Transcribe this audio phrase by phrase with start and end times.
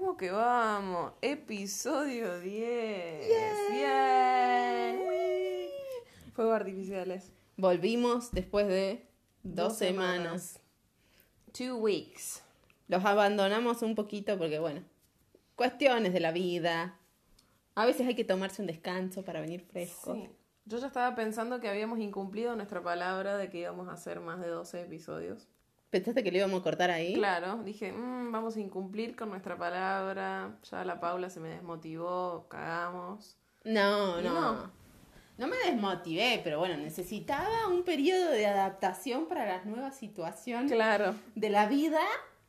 [0.00, 1.12] Vamos que vamos.
[1.22, 3.28] Episodio 10.
[3.80, 4.98] Yay.
[6.34, 7.32] Fuegos artificiales.
[7.56, 9.04] Volvimos después de
[9.42, 10.42] dos, Dos semanas.
[10.42, 10.60] semanas.
[11.52, 12.44] Two weeks.
[12.86, 14.84] Los abandonamos un poquito porque, bueno,
[15.56, 16.96] cuestiones de la vida.
[17.74, 20.14] A veces hay que tomarse un descanso para venir fresco.
[20.14, 20.30] Sí.
[20.66, 24.38] Yo ya estaba pensando que habíamos incumplido nuestra palabra de que íbamos a hacer más
[24.40, 25.48] de 12 episodios.
[25.90, 27.14] ¿Pensaste que lo íbamos a cortar ahí?
[27.14, 30.58] Claro, dije, "Mm, vamos a incumplir con nuestra palabra.
[30.70, 33.36] Ya la Paula se me desmotivó, cagamos.
[33.64, 34.70] No, no, no.
[35.38, 35.46] no.
[35.46, 41.14] me desmotivé, pero bueno, necesitaba un periodo de adaptación para las nuevas situaciones Claro.
[41.34, 42.00] de la vida.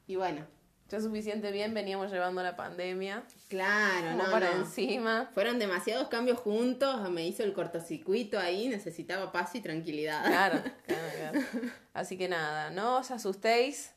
[0.08, 0.46] Y bueno,
[0.90, 3.24] Ya suficiente bien veníamos llevando la pandemia.
[3.48, 4.62] claro, no, para no.
[4.64, 5.30] encima.
[5.36, 10.26] Fueron demasiados cambios juntos, me hizo el cortocircuito ahí, necesitaba paz y tranquilidad.
[10.26, 11.48] Claro, claro, claro.
[11.94, 13.92] Así que nada, no os asustéis,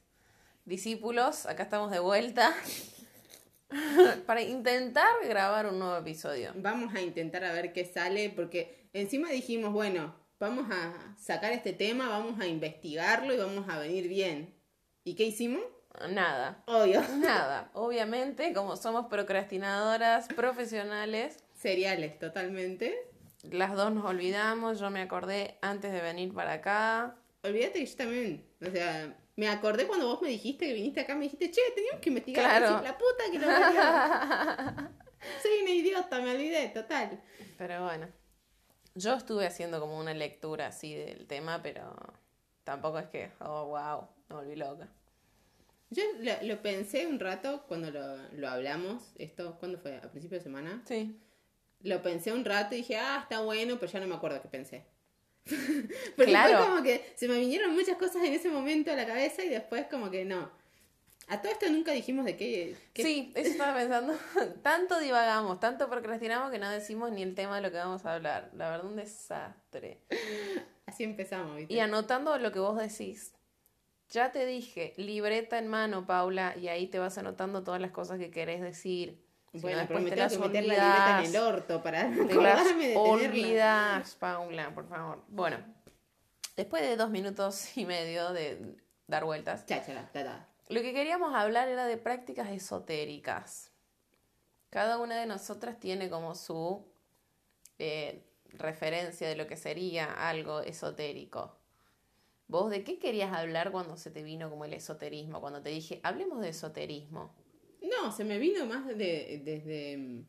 [0.67, 2.55] discípulos, acá estamos de vuelta
[4.27, 6.53] para intentar grabar un nuevo episodio.
[6.57, 11.73] Vamos a intentar a ver qué sale, porque encima dijimos, bueno, vamos a sacar este
[11.73, 14.55] tema, vamos a investigarlo y vamos a venir bien.
[15.05, 15.63] ¿Y qué hicimos?
[16.11, 17.03] Nada, Obvio.
[17.19, 17.71] nada.
[17.75, 22.97] Obviamente, como somos procrastinadoras profesionales, Cereales, totalmente.
[23.43, 27.17] las dos nos olvidamos, yo me acordé antes de venir para acá.
[27.45, 31.15] Olvídate que yo también, o sea, me acordé cuando vos me dijiste que viniste acá,
[31.15, 32.45] me dijiste, che, teníamos que investigar.
[32.59, 32.77] Claro.
[32.77, 34.89] Así, La puta que parió.
[35.43, 37.21] Soy una idiota, me olvidé, total.
[37.59, 38.09] Pero bueno,
[38.95, 41.95] yo estuve haciendo como una lectura así del tema, pero
[42.65, 44.89] tampoco es que, oh, wow, me volví loca.
[45.93, 49.97] Yo lo, lo pensé un rato cuando lo, lo hablamos, esto, ¿cuándo fue?
[49.99, 50.83] ¿A principio de semana?
[50.87, 51.19] Sí.
[51.83, 54.49] Lo pensé un rato y dije, ah, está bueno, pero ya no me acuerdo qué
[54.49, 54.85] pensé.
[56.17, 56.57] Porque Claro.
[56.59, 59.49] fue como que se me vinieron muchas cosas en ese momento a la cabeza y
[59.49, 60.51] después como que no.
[61.29, 62.77] A todo esto nunca dijimos de qué...
[62.93, 64.15] qué- Sí, eso estaba pensando.
[64.63, 68.15] tanto divagamos, tanto procrastinamos que no decimos ni el tema de lo que vamos a
[68.15, 68.51] hablar.
[68.55, 69.99] La verdad, un desastre.
[70.87, 71.73] Así empezamos, ¿viste?
[71.75, 73.35] Y anotando lo que vos decís.
[74.13, 78.19] Ya te dije, libreta en mano, Paula, y ahí te vas anotando todas las cosas
[78.19, 79.25] que querés decir.
[79.55, 81.43] Si no, bueno, pero me te tengo las que meter la libreta en el olvidás.
[81.55, 85.25] orto para Te las de olvidas, Paula, por favor.
[85.29, 85.57] Bueno,
[86.57, 90.49] después de dos minutos y medio de dar vueltas, Cháchala, ta, ta.
[90.69, 93.71] lo que queríamos hablar era de prácticas esotéricas.
[94.69, 96.87] Cada una de nosotras tiene como su
[97.79, 101.57] eh, referencia de lo que sería algo esotérico.
[102.53, 105.41] ¿Vos de qué querías hablar cuando se te vino como el esoterismo?
[105.41, 107.35] Cuando te dije, hablemos de esoterismo.
[107.83, 110.25] No, se me vino más de, desde mm,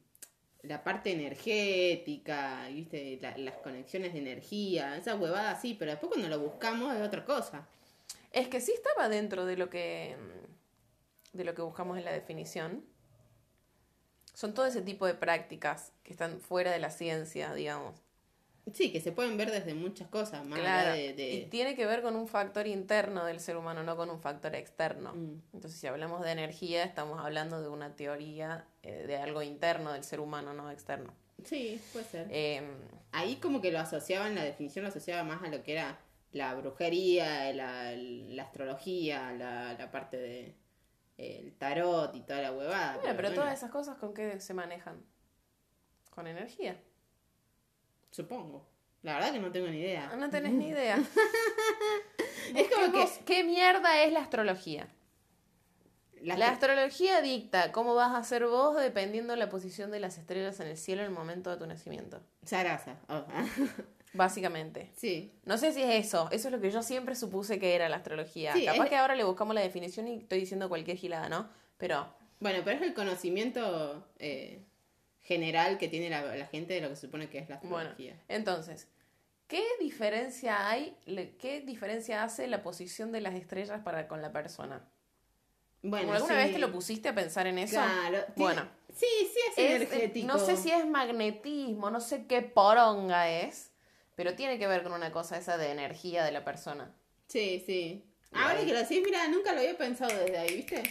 [0.63, 3.19] la parte energética, ¿viste?
[3.21, 7.25] La- las conexiones de energía, esa huevada así, pero después cuando lo buscamos es otra
[7.25, 7.67] cosa.
[8.31, 12.11] Es que sí estaba dentro de lo que mm, de lo que buscamos en la
[12.13, 12.85] definición.
[14.35, 18.02] Son todo ese tipo de prácticas que están fuera de la ciencia, digamos.
[18.71, 20.91] Sí, que se pueden ver desde muchas cosas, más Claro.
[20.93, 21.13] allá de...
[21.13, 24.21] de- Y tiene que ver con un factor interno del ser humano, no con un
[24.21, 25.13] factor externo.
[25.13, 25.41] Mm.
[25.53, 30.03] Entonces, si hablamos de energía, estamos hablando de una teoría eh, de algo interno del
[30.05, 31.13] ser humano, no externo.
[31.43, 32.27] Sí, puede ser.
[32.31, 32.61] Eh,
[33.11, 35.99] Ahí como que lo asociaban, la definición lo asociaba más a lo que era
[36.31, 40.55] la brujería, la, la astrología, la, la parte de
[41.17, 42.95] el tarot y toda la huevada.
[42.95, 45.05] bueno, pero bueno, todas esas cosas, ¿con qué se manejan?
[46.09, 46.81] Con energía.
[48.13, 48.65] Supongo.
[49.01, 50.15] La verdad que no tengo ni idea.
[50.15, 50.97] No tenés ni idea.
[52.55, 54.87] Es como que- ¿Qué mierda es la astrología?
[56.21, 60.59] La astrología dicta cómo vas a ser vos dependiendo de la posición de las estrellas
[60.61, 62.21] en el cielo en el momento de tu nacimiento.
[62.45, 62.97] Sarasa.
[63.09, 63.25] Oh.
[64.13, 64.91] Básicamente.
[64.95, 65.33] sí.
[65.45, 66.29] No sé si es eso.
[66.31, 68.53] Eso es lo que yo siempre supuse que era la astrología.
[68.53, 71.49] Sí, Capaz es- que ahora le buscamos la definición y estoy diciendo cualquier gilada, ¿no?
[71.77, 72.07] Pero
[72.39, 74.63] Bueno, pero es el conocimiento eh,
[75.23, 77.77] general que tiene la, la gente de lo que se supone que es la bueno,
[77.89, 78.15] astrología.
[78.27, 78.87] entonces,
[79.47, 80.95] ¿qué diferencia hay?
[81.05, 84.87] le- ¿Qué diferencia hace la posición de las estrellas para con la persona?
[85.81, 86.43] Bueno, ¿Alguna sí.
[86.43, 87.75] vez te lo pusiste a pensar en eso?
[87.75, 88.19] Claro.
[88.35, 88.69] Bueno.
[88.95, 90.27] Sí, sí es, Es- energético.
[90.27, 93.71] no sé si es magnetismo, no sé qué poronga es,
[94.15, 96.93] pero tiene que ver con una cosa esa de energía de la persona.
[97.27, 98.05] Sí, sí.
[98.31, 100.83] Ahora que lo decís, mira, nunca lo había pensado desde ahí, ¿viste?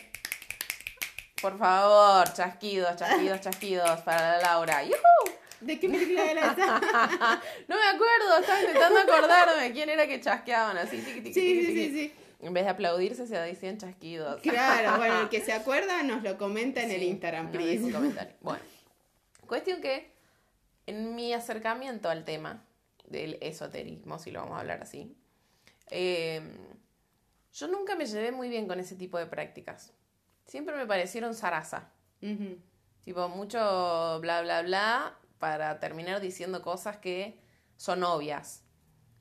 [1.42, 4.84] Por favor, chasquidos, chasquidos, chasquidos para la Laura.
[4.84, 5.36] ¡Yujú!
[5.60, 6.80] ¿De qué película era esa?
[7.68, 10.98] No me acuerdo, estaba intentando acordarme quién era que chasqueaban así.
[10.98, 12.14] tiqui, tiqui, sí, tiqui, sí, sí, sí.
[12.40, 14.40] En vez de aplaudirse, se decían chasquidos.
[14.40, 17.90] Claro, bueno, el que se acuerda nos lo comenta en el Instagram, please.
[17.92, 18.34] comentario.
[18.40, 18.62] Bueno,
[19.46, 20.12] cuestión que
[20.86, 22.64] en mi acercamiento al tema
[23.06, 25.16] del esoterismo, si lo vamos a hablar así,
[25.90, 26.40] eh,
[27.52, 29.92] yo nunca me llevé muy bien con ese tipo de prácticas.
[30.52, 31.88] Siempre me parecieron zaraza.
[33.00, 33.58] Tipo, mucho
[34.20, 37.40] bla, bla, bla, para terminar diciendo cosas que
[37.78, 38.62] son obvias.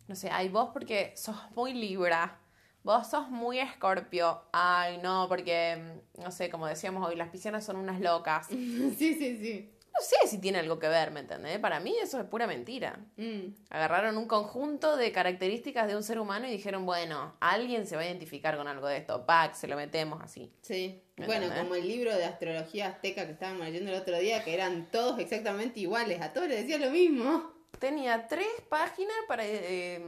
[0.10, 2.38] No sé, ay, vos porque sos muy libra,
[2.84, 7.64] vos sos muy escorpio, ay, no, porque, mm, no sé, como decíamos hoy, las piscianas
[7.64, 8.50] son unas locas.
[8.98, 9.74] Sí, sí, sí.
[9.94, 11.60] No sé si tiene algo que ver, ¿me entendés?
[11.60, 13.00] Para mí eso es pura mentira.
[13.18, 13.54] Mm.
[13.70, 18.04] Agarraron un conjunto de características de un ser humano y dijeron, bueno, alguien se va
[18.04, 20.52] a identificar con algo de esto, pack, se lo metemos así.
[20.62, 21.04] Sí.
[21.18, 21.64] ¿Me Bueno, entendés?
[21.64, 25.20] como el libro de astrología azteca que estábamos leyendo el otro día, que eran todos
[25.20, 27.52] exactamente iguales, a todos les decía lo mismo.
[27.78, 30.02] Tenía tres páginas para eh,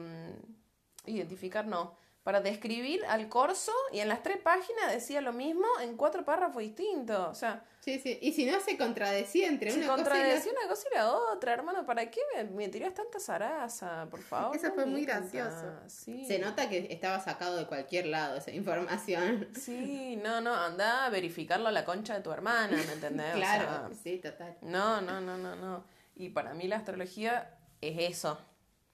[1.06, 5.98] identificar, no, para describir al corso y en las tres páginas decía lo mismo en
[5.98, 7.28] cuatro párrafos distintos.
[7.30, 8.18] O sea, Sí, sí.
[8.22, 10.96] Y si no se contradecía entre se una cosa y la- contradecía una cosa y
[10.96, 11.86] la otra, hermano.
[11.86, 14.08] ¿Para qué me, me tirás tanta zaraza?
[14.10, 14.56] Por favor.
[14.56, 15.82] Eso no fue muy gracioso.
[15.88, 16.24] Sí.
[16.26, 19.50] Se nota que estaba sacado de cualquier lado esa información.
[19.60, 23.34] Sí, no, no, anda a verificarlo a la concha de tu hermana, ¿me entendés?
[23.34, 24.56] O claro, sea, sí, total.
[24.62, 25.84] No, no, no, no, no.
[26.16, 28.40] Y para mí la astrología es eso,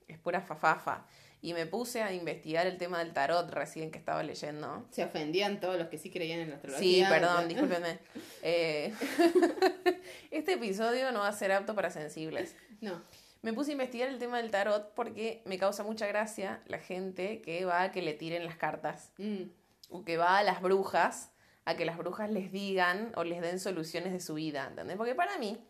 [0.07, 1.05] es pura fafafa.
[1.41, 4.85] Y me puse a investigar el tema del tarot recién que estaba leyendo.
[4.91, 7.09] Se ofendían todos los que sí creían en la Sí, astrología.
[7.09, 7.99] perdón, discúlpenme.
[8.41, 8.93] Eh,
[10.31, 12.55] este episodio no va a ser apto para sensibles.
[12.81, 13.01] No.
[13.41, 17.41] Me puse a investigar el tema del tarot porque me causa mucha gracia la gente
[17.41, 19.11] que va a que le tiren las cartas.
[19.17, 19.43] Mm.
[19.91, 21.31] o que va a las brujas
[21.65, 24.97] a que las brujas les digan o les den soluciones de su vida, ¿entendés?
[24.97, 25.63] Porque para mí,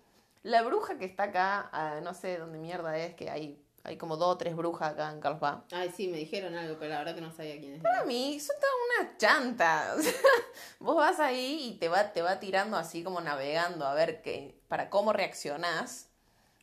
[0.44, 4.18] la bruja que está acá, ah, no sé dónde mierda es, que hay, hay como
[4.18, 5.64] dos o tres brujas acá en Carlos Paz.
[5.72, 7.82] Ay, sí, me dijeron algo, pero la verdad que no sabía quién es.
[7.82, 10.16] Para mí, son todas unas chantas.
[10.80, 14.60] Vos vas ahí y te va, te va tirando así como navegando a ver qué,
[14.68, 16.10] para cómo reaccionás.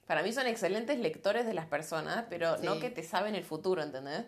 [0.07, 3.83] Para mí son excelentes lectores de las personas, pero no que te saben el futuro,
[3.83, 4.25] ¿entendés?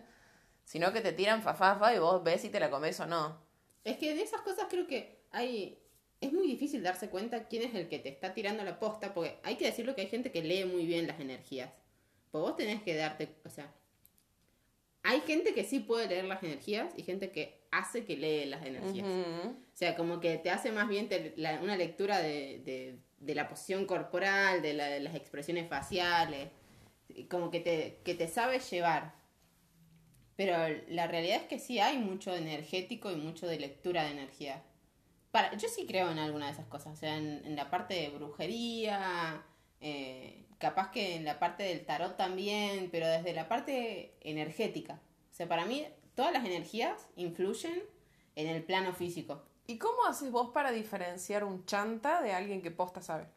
[0.65, 3.41] Sino que te tiran fafafa y vos ves si te la comes o no.
[3.85, 5.81] Es que de esas cosas creo que hay...
[6.19, 9.39] Es muy difícil darse cuenta quién es el que te está tirando la posta, porque
[9.41, 11.71] hay que decirlo que hay gente que lee muy bien las energías.
[12.31, 13.73] Pues vos tenés que darte, o sea,
[15.03, 18.65] hay gente que sí puede leer las energías y gente que hace que lee las
[18.65, 19.07] energías.
[19.73, 23.35] O sea, como que te hace más bien te- la- una lectura de, de- de
[23.35, 26.49] la posición corporal, de, la- de las expresiones faciales,
[27.29, 29.13] como que te, que te sabe llevar.
[30.35, 30.53] Pero
[30.89, 34.63] la realidad es que sí hay mucho energético y mucho de lectura de energía.
[35.31, 37.93] Para, yo sí creo en alguna de esas cosas, o sea, en, en la parte
[37.93, 39.43] de brujería,
[39.81, 44.99] eh, capaz que en la parte del tarot también, pero desde la parte energética.
[45.31, 45.85] O sea, para mí
[46.15, 47.81] todas las energías influyen
[48.35, 49.43] en el plano físico.
[49.67, 53.27] ¿Y cómo haces vos para diferenciar un chanta de alguien que posta sabe?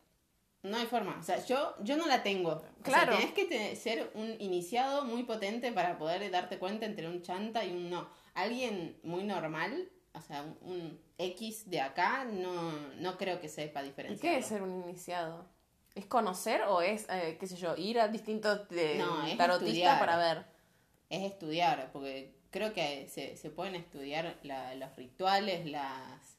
[0.63, 1.17] No hay forma.
[1.19, 2.53] O sea, yo, yo no la tengo.
[2.53, 3.13] O Claro.
[3.17, 7.65] sea, tenés que ser un iniciado muy potente para poder darte cuenta entre un chanta
[7.65, 8.09] y un no.
[8.35, 12.71] Alguien muy normal, o sea, un, un X de acá, no,
[13.01, 14.21] no creo que sepa ¿Y diferenciar.
[14.35, 15.47] qué es ser un iniciado?
[15.95, 19.99] ¿Es conocer o es, eh, qué sé yo, ir a distintos eh, No, tarotistas estudiar.
[19.99, 20.45] para ver?
[21.11, 26.39] Es estudiar, porque creo que se, se pueden estudiar la- los rituales, las,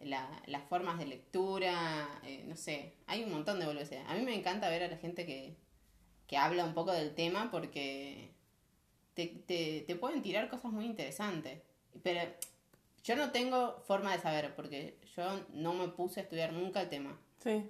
[0.00, 4.00] la- las formas de lectura, eh, no sé, hay un montón de boludeces.
[4.08, 5.56] A mí me encanta ver a la gente que,
[6.26, 8.30] que habla un poco del tema porque
[9.14, 11.60] te, te, te pueden tirar cosas muy interesantes.
[12.02, 12.20] Pero
[13.04, 16.88] yo no tengo forma de saber porque yo no me puse a estudiar nunca el
[16.88, 17.16] tema.
[17.38, 17.62] Sí.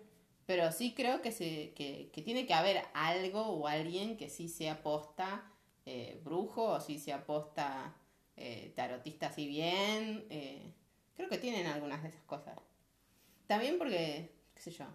[0.46, 4.48] Pero sí creo que, se, que, que tiene que haber algo o alguien que sí
[4.48, 5.50] sea posta
[5.86, 7.94] eh, brujo o sí sea posta
[8.36, 10.26] eh, tarotista así bien.
[10.30, 10.72] eh,
[11.16, 12.58] creo que tienen algunas de esas cosas.
[13.46, 14.86] También porque, qué sé yo.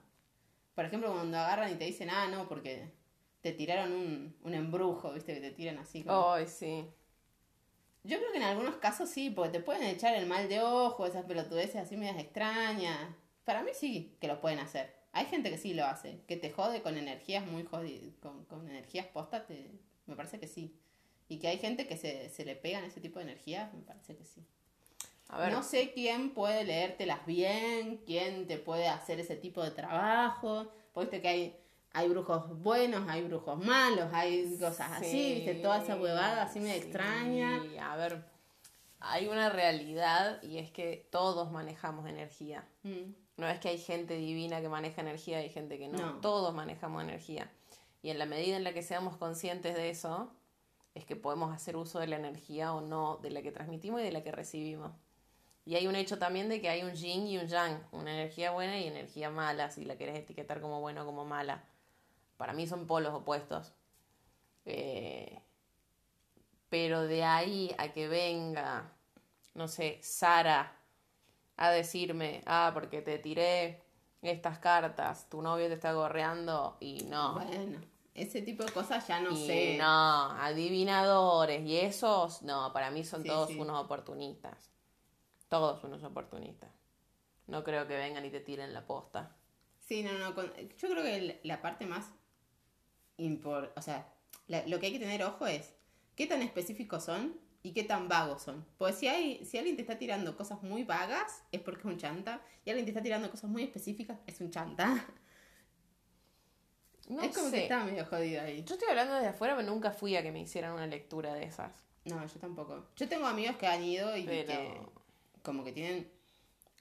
[0.76, 2.92] Por ejemplo, cuando agarran y te dicen, ah, no, porque
[3.42, 6.04] te tiraron un, un embrujo, viste, que te tiran así.
[6.04, 6.86] como- Ay, sí.
[8.04, 11.06] Yo creo que en algunos casos sí, porque te pueden echar el mal de ojo,
[11.06, 12.98] esas pelotudeces así medias extrañas.
[13.44, 14.97] Para mí sí que lo pueden hacer.
[15.18, 18.70] Hay gente que sí lo hace, que te jode con energías muy jodidas, con, con
[18.70, 19.72] energías posta, te,
[20.06, 20.76] me parece que sí.
[21.28, 24.16] Y que hay gente que se, se le pegan ese tipo de energías, me parece
[24.16, 24.46] que sí.
[25.30, 29.72] A ver, No sé quién puede leértelas bien, quién te puede hacer ese tipo de
[29.72, 30.72] trabajo.
[30.96, 31.58] Viste que hay,
[31.94, 36.60] hay brujos buenos, hay brujos malos, hay cosas así, Sí, viste, toda esa huevada así
[36.60, 36.88] medio sí.
[36.90, 37.64] extraña.
[37.82, 38.24] A ver,
[39.00, 42.68] hay una realidad y es que todos manejamos energía.
[42.84, 43.14] Mm.
[43.38, 45.98] No es que hay gente divina que maneja energía y hay gente que no.
[45.98, 46.22] No.
[46.22, 47.52] Todos manejamos energía.
[48.02, 50.32] Y en la medida en la que seamos conscientes de eso,
[50.96, 54.04] es que podemos hacer uso de la energía o no, de la que transmitimos y
[54.04, 54.92] de la que recibimos.
[55.66, 58.52] Y hay un hecho también de que hay un yin y un yang, una energía
[58.52, 61.64] buena y energía mala, si la querés etiquetar como buena o como mala.
[62.38, 63.74] Para mí son polos opuestos.
[64.66, 65.40] Eh,
[66.70, 68.92] pero de ahí a que venga,
[69.54, 70.77] no sé, Sara
[71.58, 73.82] a decirme, ah, porque te tiré
[74.22, 77.34] estas cartas, tu novio te está gorreando y no.
[77.34, 77.80] Bueno,
[78.14, 79.78] ese tipo de cosas ya no y sé.
[79.78, 83.60] no, adivinadores y esos, no, para mí son Sí, todos sí.
[83.60, 84.72] unos oportunistas.
[85.50, 86.72] Todos unos oportunistas.
[87.48, 89.36] No creo que vengan y te tiren la posta.
[89.80, 90.36] Sí, no, no.
[90.36, 92.06] con- yo creo que la- parte más
[93.18, 94.14] impor, o sea,
[94.48, 95.74] la- lo que hay que tener ojo es
[96.16, 98.66] qué tan específicos son y qué tan vagos son.
[98.78, 101.98] Pues si hay, si alguien te está tirando cosas muy vagas, es porque es un
[101.98, 105.06] chanta, y alguien te está tirando cosas muy específicas, es un chanta.
[107.10, 107.56] No es como sé.
[107.56, 108.64] que está medio jodido ahí.
[108.66, 111.44] Yo estoy hablando desde afuera, pero nunca fui a que me hicieran una lectura de
[111.46, 111.72] esas.
[112.06, 112.86] No, yo tampoco.
[112.98, 114.82] Yo tengo amigos que han ido y Pero- que
[115.42, 116.12] como que tienen,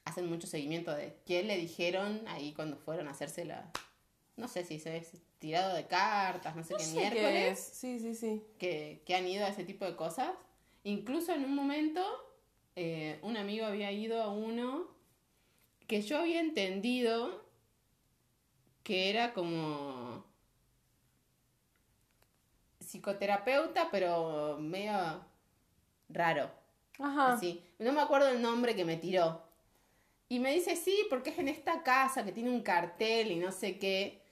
[0.05, 3.71] hacen mucho seguimiento de qué le dijeron ahí cuando fueron a hacerse la,
[4.37, 7.23] no sé si se es tirado de cartas, no sé No qué sé miércoles.
[7.33, 7.61] qué es.
[7.61, 8.43] Sí, sí, sí.
[8.59, 10.31] que, que han ido a ese tipo de cosas.
[10.87, 12.01] Incluso en un momento,
[12.77, 14.87] eh, un amigo había ido a uno
[15.89, 17.45] que yo había entendido
[18.85, 20.25] que era como
[22.79, 25.25] psicoterapeuta, pero medio
[26.09, 26.53] raro.
[27.01, 27.33] Ajá.
[27.33, 27.65] Así.
[27.81, 29.43] No me acuerdo el nombre que me tiró.
[30.29, 33.51] Y me dice, sí, porque es en esta casa que tiene un cartel y no
[33.51, 34.23] sé qué.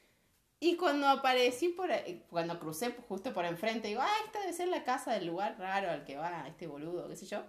[0.61, 4.68] Y cuando aparecí por ahí- cuando crucé justo por enfrente, digo, ah, esta debe ser
[4.68, 7.42] la casa del lugar raro al que va este boludo, qué sé yo.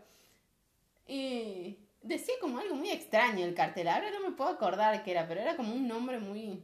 [1.08, 3.88] Y decía como algo muy extraño el cartel.
[3.88, 6.64] Ahora no me puedo acordar qué era, pero era como un nombre muy...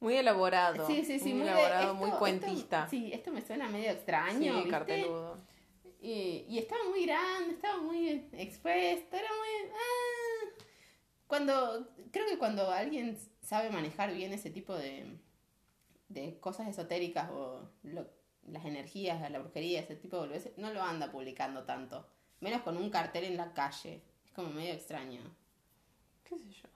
[0.00, 0.86] Muy elaborado.
[0.86, 2.88] Sí, sí, sí, Muy, muy, elaborado, esto- muy esto- cuentista.
[2.88, 4.40] sí, esto me suena medio extraño.
[4.40, 4.70] Sí, ¿viste?
[4.70, 5.36] carteludo.
[6.00, 9.70] Y, y estaba muy grande, estaba muy expuesto, era muy...
[9.74, 10.64] ah.
[11.26, 13.16] Cuando, creo que cuando alguien
[13.50, 15.18] sabe manejar bien ese tipo de,
[16.08, 18.08] de cosas esotéricas o lo-
[18.46, 22.06] las energías, la brujería, ese tipo de boludeces, no lo anda publicando tanto.
[22.38, 24.02] Menos con un cartel en la calle.
[24.24, 25.20] Es como medio extraño.
[26.24, 26.68] ¿Qué sé yo?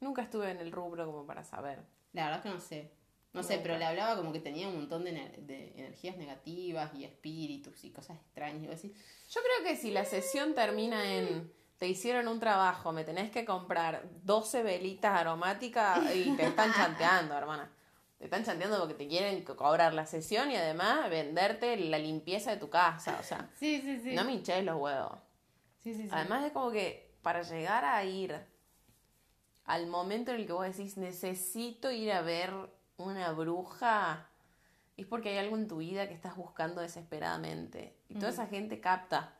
[0.00, 1.84] Nunca estuve en el rubro como para saber.
[2.14, 2.90] La verdad que no sé.
[3.34, 6.94] No sé, pero le hablaba como que tenía un montón de, ener- de energías negativas
[6.94, 8.82] y espíritus y cosas extrañas.
[8.84, 13.32] Y Yo creo que si la sesión termina en te hicieron un trabajo, me tenés
[13.32, 17.72] que comprar 12 velitas aromáticas y te están chanteando, hermana.
[18.18, 22.52] Te están chanteando porque te quieren co- cobrar la sesión y además venderte la limpieza
[22.52, 23.16] de tu casa.
[23.18, 24.14] O sea, Sí, sí, sí.
[24.14, 25.18] no me hinches los huevos.
[25.82, 26.08] Sí, sí, sí.
[26.12, 28.40] Además es como que para llegar a ir
[29.64, 32.52] al momento en el que vos decís necesito ir a ver
[32.96, 34.28] una bruja,
[34.96, 37.96] es porque hay algo en tu vida que estás buscando desesperadamente.
[38.08, 39.34] Y toda esa gente capta.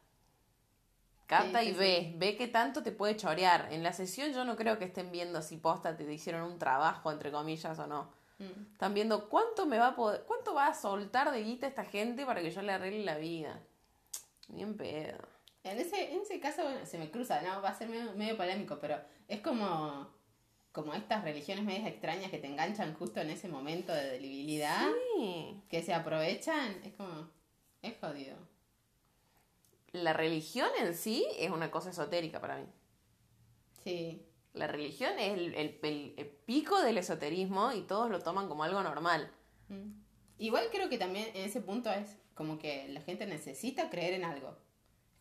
[1.33, 3.69] Capta Sí, y sí, ve, ve qué tanto te puede chorear.
[3.73, 7.11] En la sesión yo no creo que estén viendo si posta te hicieron un trabajo,
[7.11, 8.11] entre comillas, o no.
[8.39, 8.73] Mm.
[8.73, 12.27] Están viendo cuánto me va a poder, cuánto va a soltar de guita esta gente
[12.27, 13.63] para que yo le arregle la vida.
[14.49, 15.19] Bien pedo.
[15.65, 18.37] En ese, en ese caso, bueno, se me cruza, no, va a ser medio, medio
[18.37, 18.97] polémico, pero
[19.27, 20.09] es como,
[20.73, 24.87] como estas religiones medias extrañas que te enganchan justo en ese momento de debilidad,
[25.17, 25.63] Sí.
[25.71, 27.31] que se aprovechan, es como,
[27.81, 28.37] es jodido.
[29.93, 32.67] La religión en sí es una cosa esotérica para mí.
[33.85, 34.23] Sí,
[34.55, 38.65] La religión es el, el- el- el pico del esoterismo y todos lo toman como
[38.65, 39.31] algo normal.
[39.69, 39.93] Mm.
[40.39, 44.25] Igual creo que también en ese punto es como que la gente necesita creer en
[44.25, 44.59] algo.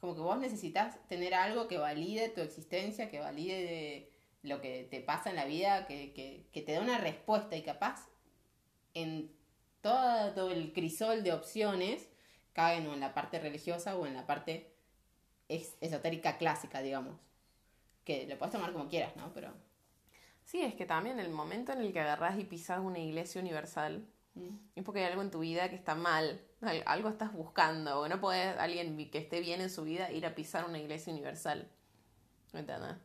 [0.02, 4.12] Como que vos necesitas tener algo que valide tu existencia, que valide
[4.42, 7.62] lo que te pasa en la vida, que, que, que te dé una respuesta y
[7.62, 8.10] capaz
[8.94, 9.32] en
[9.82, 12.10] todo el crisol de opciones
[12.54, 14.74] caen o en la parte religiosa o en la parte
[15.48, 17.16] es- esotérica clásica, digamos.
[18.06, 19.32] Que lo puedes tomar como quieras, ¿no?
[19.34, 19.54] Pero...
[20.44, 24.06] Sí, es que también el momento en el que agarrás y pisás una iglesia universal
[24.36, 24.50] mm.
[24.76, 26.42] es porque hay algo en tu vida que está mal.
[26.62, 28.00] Al- Algo estás buscando.
[28.02, 31.14] O no podés, alguien que esté bien en su vida, ir a pisar una iglesia
[31.14, 31.70] universal.
[32.54, 32.96] ¿Me entiendes?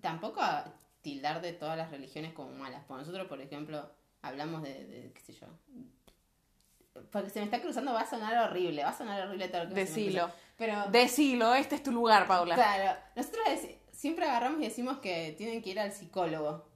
[0.00, 2.84] tampoco a tildar de todas las religiones como malas.
[2.84, 3.90] Por nosotros, por ejemplo,
[4.22, 5.46] hablamos de, de, qué sé yo.
[7.12, 9.68] Porque se me está cruzando, va a sonar horrible, va a sonar horrible todo lo
[9.68, 10.22] que me Decilo.
[10.24, 10.36] cruza.
[10.56, 12.54] Pero, Decilo, este es tu lugar, Paula.
[12.54, 13.44] claro, nosotros
[13.92, 16.68] siempre agarramos y decimos que tienen que ir al psicólogo.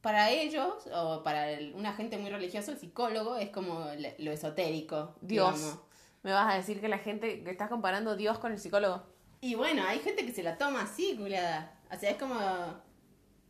[0.00, 4.32] Para ellos, o para el- una gente muy religiosa, el psicólogo es como le- lo
[4.32, 5.16] esotérico.
[5.20, 5.54] Dios.
[5.60, 5.78] digamos.
[6.22, 9.02] Me vas a decir que la gente, que estás comparando Dios con el psicólogo.
[9.40, 11.80] Y bueno, hay gente que se la toma así, culiada.
[11.90, 12.36] O sea, es como.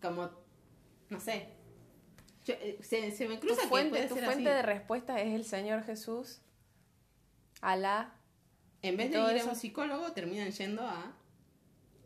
[0.01, 0.31] como.
[1.11, 1.49] no sé.
[2.45, 4.45] Yo, eh, se, se me Tu cruza que fuente, puede tu fuente así.
[4.45, 6.41] de respuesta es el Señor Jesús.
[7.61, 8.15] Alá,
[8.83, 11.15] En vez de ir a un psicólogo, terminan yendo a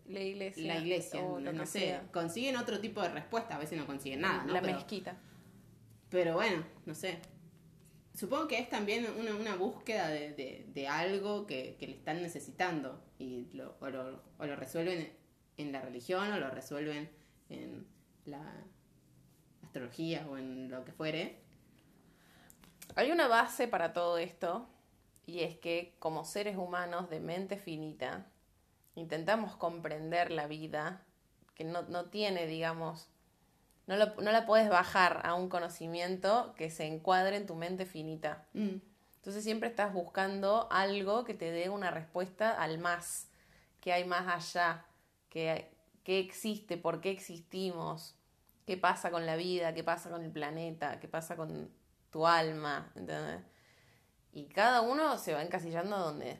[0.06, 0.66] la iglesia.
[0.74, 1.20] la iglesia.
[1.22, 1.78] o no, sé.
[1.80, 2.12] sea.
[2.12, 3.56] Consiguen otro tipo de respuesta.
[3.56, 4.52] A veces no consiguen nada, ¿no?
[4.52, 5.16] La pero, mezquita.
[6.10, 7.18] pero bueno, no sé.
[8.14, 12.22] Supongo que es también una, una búsqueda de, de- de algo que, que le están
[12.22, 13.02] necesitando.
[13.18, 15.10] Y lo, o, lo, o lo resuelven
[15.56, 17.10] en la religión o lo resuelven
[17.48, 17.86] en
[18.26, 18.42] la
[19.80, 21.38] astrología o en lo que fuere.
[22.94, 24.66] Hay una base para todo esto
[25.26, 28.26] y es que como seres humanos de mente finita
[28.94, 31.02] intentamos comprender la vida
[31.54, 33.08] que no, no tiene, digamos,
[33.86, 37.84] no, lo- no la puedes bajar a un conocimiento que se encuadre en tu mente
[37.84, 38.46] finita.
[38.54, 38.76] Mm,
[39.16, 43.28] Entonces siempre estás buscando algo que te dé una respuesta al más,
[43.80, 44.86] que hay más allá,
[45.28, 45.70] que,
[46.04, 48.14] que existe, por qué existimos,
[48.66, 51.70] qué pasa con la vida, qué pasa con el planeta, qué pasa con
[52.10, 53.40] tu alma, ¿entendés?
[54.32, 56.38] Y cada uno se va encasillando donde,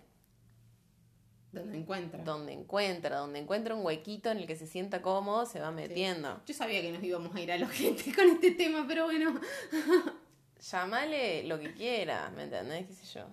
[1.52, 2.23] donde encuentra.
[2.23, 6.42] donde encuentra, donde encuentra un huequito en el que se sienta cómodo, se va metiendo.
[6.45, 9.40] Yo sabía que nos íbamos a ir a la gente con este tema, pero bueno.
[10.61, 12.87] Llamale lo que quiera, ¿me entendés?
[12.87, 13.26] ¿Qué sé yo?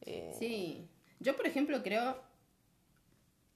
[0.00, 0.88] Eh, Sí.
[1.20, 2.20] Yo, por ejemplo, creo.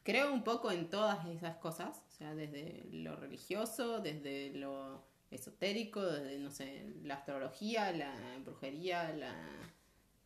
[0.08, 2.02] Creo un poco en todas esas cosas.
[2.08, 9.12] O sea, desde lo religioso, desde lo esotérico, desde, no sé, la astrología, la brujería,
[9.12, 9.34] la.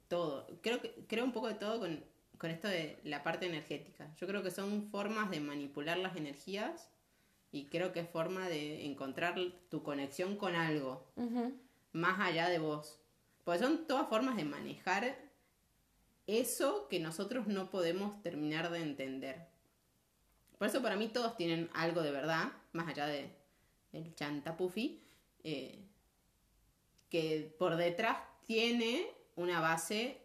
[0.06, 0.46] todo.
[0.60, 2.04] Creo que creo un poco de todo con,
[2.38, 4.08] con esto de la parte energética.
[4.18, 6.88] Yo creo que son formas de manipular las energías
[7.50, 9.34] y creo que es forma de encontrar
[9.68, 11.04] tu conexión con algo
[11.90, 13.00] más allá de vos.
[13.42, 15.16] Porque son todas formas de manejar
[16.28, 19.51] eso que nosotros no podemos terminar de entender.
[20.62, 23.35] Por eso para mí todos tienen algo de verdad, más allá de
[23.92, 25.02] el chantapufi,
[25.42, 25.88] eh,
[27.09, 30.23] que por detrás tiene una base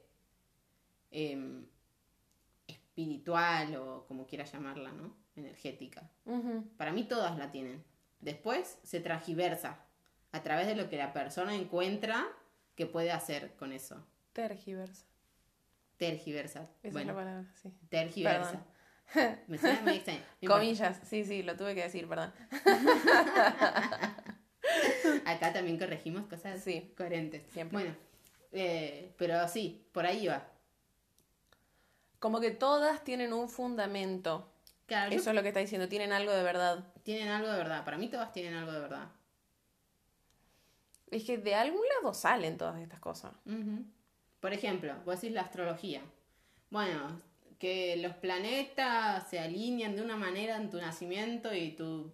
[1.09, 1.65] em,
[2.67, 5.11] espiritual o como quieras llamarla, ¿no?
[5.35, 6.07] Energética.
[6.77, 7.83] Para mí todas la tienen.
[8.19, 9.87] Después se tragiversa
[10.33, 12.27] a través de lo que la persona encuentra
[12.75, 14.05] que puede hacer con eso.
[14.33, 15.07] Tergiversa.
[15.97, 16.69] Tergiversa.
[16.83, 17.73] Esa es la palabra, sí.
[17.89, 18.63] tergiversa.
[19.47, 20.21] Me suena muy extraño.
[20.41, 20.51] No.
[20.51, 22.33] Comillas, sí, sí, lo tuve que decir, perdón.
[25.25, 26.93] Acá también corregimos cosas Sí.
[26.97, 27.43] coherentes.
[27.51, 27.77] Siempre.
[27.79, 27.95] Bueno,
[28.51, 30.47] eh, pero sí, por ahí va.
[32.19, 34.51] Como que todas tienen un fundamento.
[34.87, 36.85] Claro, yo- Eso es lo que está diciendo, tienen algo de verdad.
[37.03, 37.85] tienen algo de verdad.
[37.85, 39.09] Para mí todas tienen algo de verdad.
[41.11, 43.31] Es que de algún lado salen todas estas cosas.
[44.41, 46.01] Por ejemplo, vos decís la astrología.
[46.69, 47.21] Bueno,
[47.59, 52.11] que los planetas se alinean de una manera en tu nacimiento y tu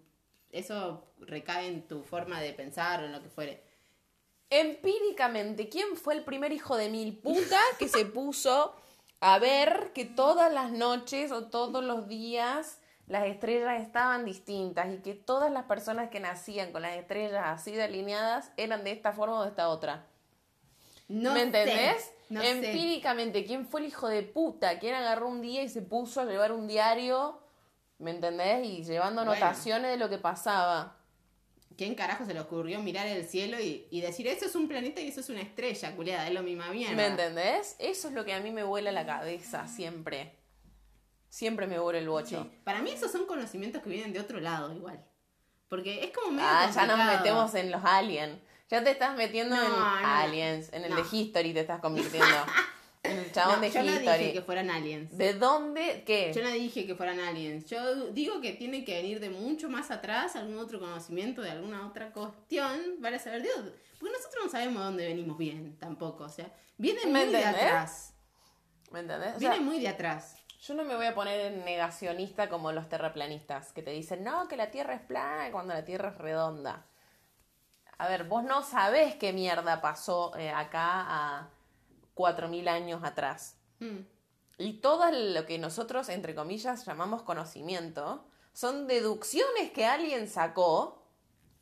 [0.51, 3.63] eso recae en tu forma de pensar o en lo que fuere.
[4.49, 8.75] Empíricamente, ¿quién fue el primer hijo de mil puta que se puso
[9.19, 14.97] a ver que todas las noches o todos los días las estrellas estaban distintas y
[14.97, 19.11] que todas las personas que nacían con las estrellas así de alineadas eran de esta
[19.11, 20.05] forma o de esta otra?
[21.07, 21.97] No ¿Me sé,
[22.41, 22.51] sé.
[22.51, 24.79] Empíricamente, ¿quién fue el hijo de puta?
[24.79, 27.39] ¿Quién agarró un día y se puso a llevar un diario?
[27.99, 28.65] ¿Me entendés?
[28.65, 29.31] Y llevando Bueno.
[29.33, 30.97] anotaciones de lo que pasaba.
[31.77, 35.01] ¿Quién carajo se le ocurrió mirar el cielo y, y decir eso es un planeta
[35.01, 36.27] y eso es una estrella, culiada?
[36.27, 36.95] Es lo misma mierda.
[36.95, 37.75] ¿Me entendés?
[37.79, 40.37] Eso es lo que a mí me vuela la cabeza siempre.
[41.29, 42.43] Siempre me vuela el bocho.
[42.43, 42.59] Sí.
[42.63, 45.03] Para mí esos son conocimientos que vienen de otro lado igual.
[45.67, 48.37] Porque es como medio Ah, ya nos metemos en los aliens.
[48.73, 49.85] Ya te estás metiendo No, en no.
[50.03, 50.95] aliens, en el No.
[50.95, 52.25] de History te estás convirtiendo.
[53.03, 54.17] en el chabón de yo no History.
[54.17, 55.15] dije que fueran aliens.
[55.15, 56.03] ¿De dónde?
[56.07, 56.33] ¿Qué?
[56.33, 57.65] Yo no dije que fueran aliens.
[57.67, 61.85] Yo digo que tiene que venir de mucho más atrás, algún otro conocimiento de alguna
[61.85, 63.73] otra cuestión para saber dónde.
[63.99, 66.23] Porque nosotros no sabemos de dónde venimos bien tampoco.
[66.23, 68.15] O sea, viene ¿Me muy de atrás.
[68.89, 69.35] ¿Me entendés?
[69.35, 70.35] O sea, Viene muy de atrás.
[70.63, 74.47] Yo no me voy a poner en negacionista como los terraplanistas, que te dicen, no,
[74.47, 76.87] que la Tierra es plana cuando la Tierra es redonda.
[77.97, 81.49] A ver, vos no sabés qué mierda pasó eh, acá a
[82.15, 83.57] 4.000 años atrás.
[83.79, 83.99] Mm.
[84.57, 91.07] Y todo lo que nosotros, entre comillas, llamamos conocimiento, son deducciones que alguien sacó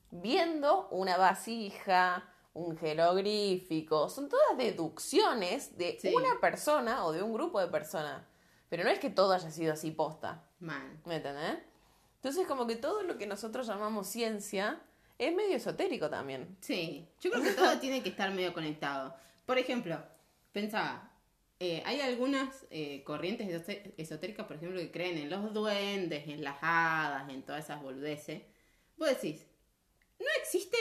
[0.09, 4.09] viendo una vasija, un jeroglífico.
[4.09, 6.13] Son todas deducciones de Sí.
[6.13, 8.23] una persona o de un grupo de personas.
[8.69, 10.43] Pero no es que todo haya sido así posta.
[10.59, 11.01] Man.
[11.05, 11.59] ¿Me entendés?
[12.15, 14.81] Entonces, como que todo lo que nosotros llamamos ciencia
[15.27, 16.57] es medio esotérico también.
[16.61, 19.15] Sí, yo creo que todo tiene que estar medio conectado.
[19.45, 20.03] Por ejemplo,
[20.51, 21.11] pensaba,
[21.59, 23.47] eh, hay algunas eh, corrientes
[23.97, 28.41] esotéricas, por ejemplo, que creen en los duendes, en las hadas, en todas esas boludeces.
[28.97, 29.45] Vos decís,
[30.19, 30.79] ¿no existen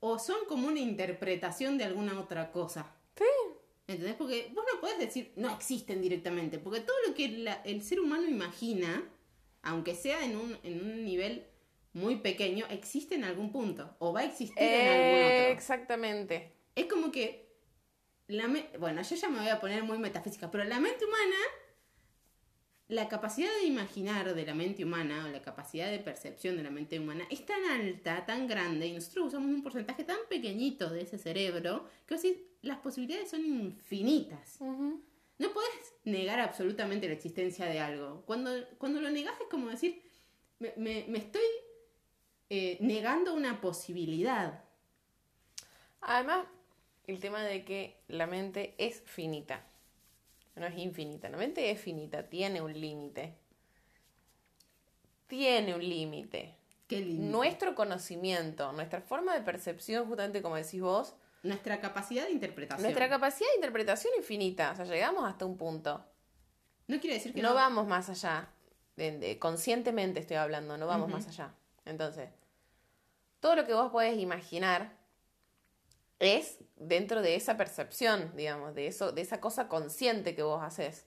[0.00, 2.94] o son como una interpretación de alguna otra cosa?
[3.16, 3.24] Sí.
[3.86, 4.16] ¿Entendés?
[4.16, 8.00] Porque vos no podés decir no existen directamente, porque todo lo que la- el ser
[8.00, 9.08] humano imagina,
[9.62, 11.46] aunque sea en un, en un nivel
[11.96, 15.46] muy pequeño, existe en algún punto, o va a existir en algún otro.
[15.48, 16.52] Exactamente.
[16.74, 17.48] Es como que,
[18.28, 18.46] la
[18.78, 21.36] bueno, yo ya me voy a poner muy metafísica, pero la mente humana
[22.88, 26.70] la capacidad de imaginar de la mente humana, o la capacidad de percepción de la
[26.70, 31.00] mente humana, es tan alta, tan grande, y nosotros usamos un porcentaje tan pequeñito de
[31.02, 34.58] ese cerebro, que así las posibilidades son infinitas.
[35.38, 38.22] No puedes negar absolutamente la existencia de algo.
[38.24, 40.00] Cuando, cuando lo negas es como decir,
[40.60, 41.42] me, me- me estoy
[42.50, 44.62] eh, negando una posibilidad.
[46.00, 46.46] Además,
[47.06, 49.64] el tema de que la mente es finita.
[50.54, 51.28] No es infinita.
[51.28, 53.34] La mente es finita, tiene un límite.
[55.26, 56.54] Tiene un límite.
[56.88, 62.82] Nuestro conocimiento, nuestra forma de percepción, justamente como decís vos, Nuestra capacidad de interpretación.
[62.82, 64.72] nuestra capacidad de interpretación infinita.
[64.72, 66.04] O sea, llegamos hasta un punto.
[66.88, 68.48] no quiere decir que No vamos más allá.
[69.38, 71.52] Conscientemente estoy hablando, no vamos más allá.
[71.86, 72.28] Entonces,
[73.40, 74.96] todo lo que vos podés imaginar
[76.18, 81.06] es dentro de esa percepción, digamos, de eso, de esa cosa consciente que vos haces.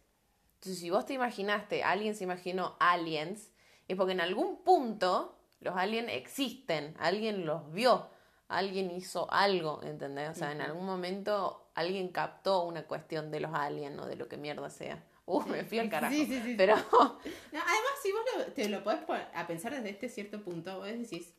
[0.56, 3.52] Entonces, si vos te imaginaste, alguien se imaginó aliens,
[3.88, 8.10] es porque en algún punto los aliens existen, alguien los vio,
[8.48, 10.30] alguien hizo algo, ¿entendés?
[10.30, 14.28] O sea, en algún momento alguien captó una cuestión de los aliens o de lo
[14.28, 15.04] que mierda sea.
[15.32, 16.14] Uh, me fui al carajo.
[16.14, 16.56] Sí, sí, sí.
[16.58, 17.22] Pero No,
[17.54, 20.88] además, si vos lo- te lo podés poner a pensar desde este cierto punto, vos
[20.88, 21.34] decís,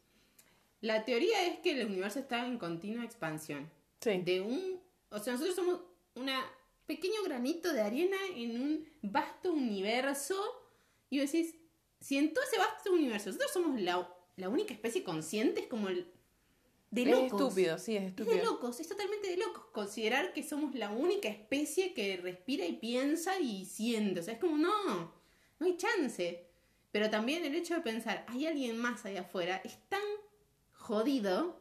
[0.80, 3.70] la teoría es que el universo está en continua expansión.
[4.00, 4.22] sí.
[4.22, 5.80] De un, o sea, nosotros somos
[6.14, 6.30] un
[6.86, 10.36] pequeño granito de arena en un vasto universo
[11.10, 11.56] y vos decís,
[12.00, 15.88] si en todo ese vasto universo nosotros somos la, la única especie consciente, es como
[15.88, 16.06] el...
[16.90, 17.40] De es locos.
[17.40, 18.44] estúpido, sí, es Es de estúpido.
[18.44, 23.38] locos, es totalmente de locos considerar que somos la única especie que respira y piensa
[23.38, 24.20] y siente.
[24.20, 25.14] O sea, es como, no,
[25.58, 26.46] no hay chance.
[26.90, 30.00] Pero también el hecho de pensar, hay alguien más allá afuera, es tan
[30.72, 31.60] jodido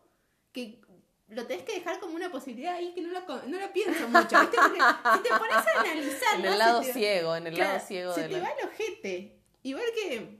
[0.51, 0.81] que
[1.27, 4.07] lo tenés que dejar como una posibilidad ahí que no la, co- no la pienso
[4.07, 4.39] mucho.
[4.39, 4.57] ¿viste?
[4.57, 6.39] Si te pones a analizar...
[6.39, 8.49] En el lado te- ciego, en el Claro, lado ciego se de, te la- va
[8.59, 9.39] el ojete.
[9.61, 10.39] Igual que,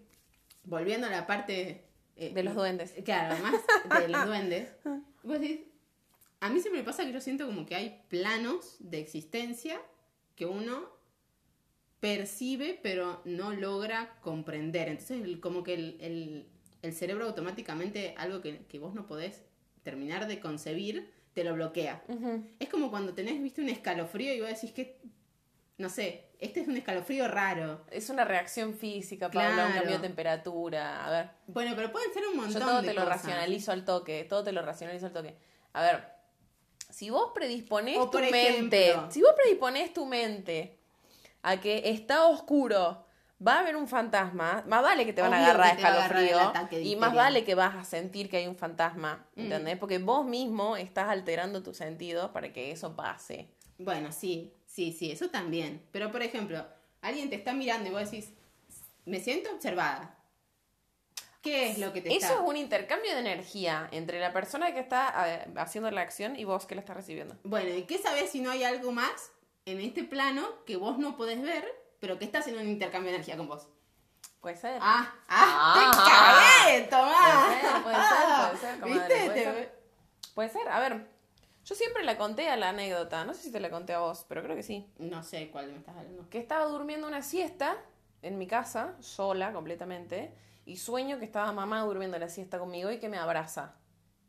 [0.64, 1.86] volviendo a la parte...
[2.20, 2.94] eh, de los duendes.
[3.04, 3.56] Claro, más
[4.02, 4.70] de los duendes.
[5.24, 5.62] Vos decís,
[6.42, 9.80] a mí siempre me pasa que yo siento como que hay planos de existencia
[10.36, 10.88] que uno
[12.00, 14.88] percibe pero no logra comprender.
[14.88, 16.48] Entonces el- como que el, el-
[16.82, 19.44] el cerebro automáticamente algo que, que vos no podés
[19.84, 22.04] terminar de concebir, te lo bloquea.
[22.60, 24.98] Es como cuando tenés, viste, un escalofrío y vos decís que,
[25.80, 27.82] no sé, este es un escalofrío raro.
[27.90, 31.06] Es una reacción física, Paula, un cambio de temperatura.
[31.06, 33.24] A ver, Bueno, pero pueden ser un montón yo todo de te lo cosas.
[33.24, 35.36] racionalizo al toque, todo te lo racionalizo al toque.
[35.74, 36.04] A ver,
[36.90, 40.78] si vos predisponés O, tu mente, si vos predisponés tu mente
[41.44, 43.06] a que está oscuro,
[43.46, 46.24] va a haber un fantasma, más vale que te van a agarrar va a agarrar
[46.24, 49.42] escalofrío y más vale que vas a sentir que hay un fantasma, Mm.
[49.42, 49.78] ¿entendés?
[49.78, 53.48] Porque vos mismo estás alterando tus sentidos para que eso pase.
[53.78, 55.82] Bueno, sí, sí, sí, eso también.
[55.92, 56.66] Pero, por ejemplo,
[57.02, 58.30] alguien te está mirando y vos decís,
[59.06, 60.16] me siento observada.
[61.42, 62.34] ¿Qué es lo que te Eso está...?
[62.44, 65.08] es un intercambio de energía entre la persona que está
[65.56, 67.36] haciendo la acción y vos que la estás recibiendo.
[67.44, 69.32] Bueno, ¿y qué sabes si no hay algo más
[69.66, 71.66] en este plano que vos no podés ver,
[72.02, 73.68] pero que está haciendo un intercambio de energía con vos?
[74.42, 74.80] Puede ser.
[74.82, 75.14] ¡Ah!
[75.30, 75.74] ¡Ah!
[75.76, 76.66] ¡Te Ah.
[76.66, 77.84] cagué, Tomás!
[77.84, 79.26] Puede ser, puede ser, puede ser, ¿Viste?
[79.26, 79.80] puede Te- ser.
[80.36, 80.70] Puede ser.
[80.70, 81.08] A ver,
[81.70, 83.26] yo siempre la conté a la anécdota.
[83.26, 84.92] No sé si te la conté a vos, pero creo que sí.
[84.98, 86.28] No sé cuál me estás hablando.
[86.28, 87.78] Que estaba durmiendo una siesta
[88.24, 90.34] en mi casa, sola completamente,
[90.66, 93.76] y sueño que estaba mamá durmiendo la siesta conmigo y que me abraza.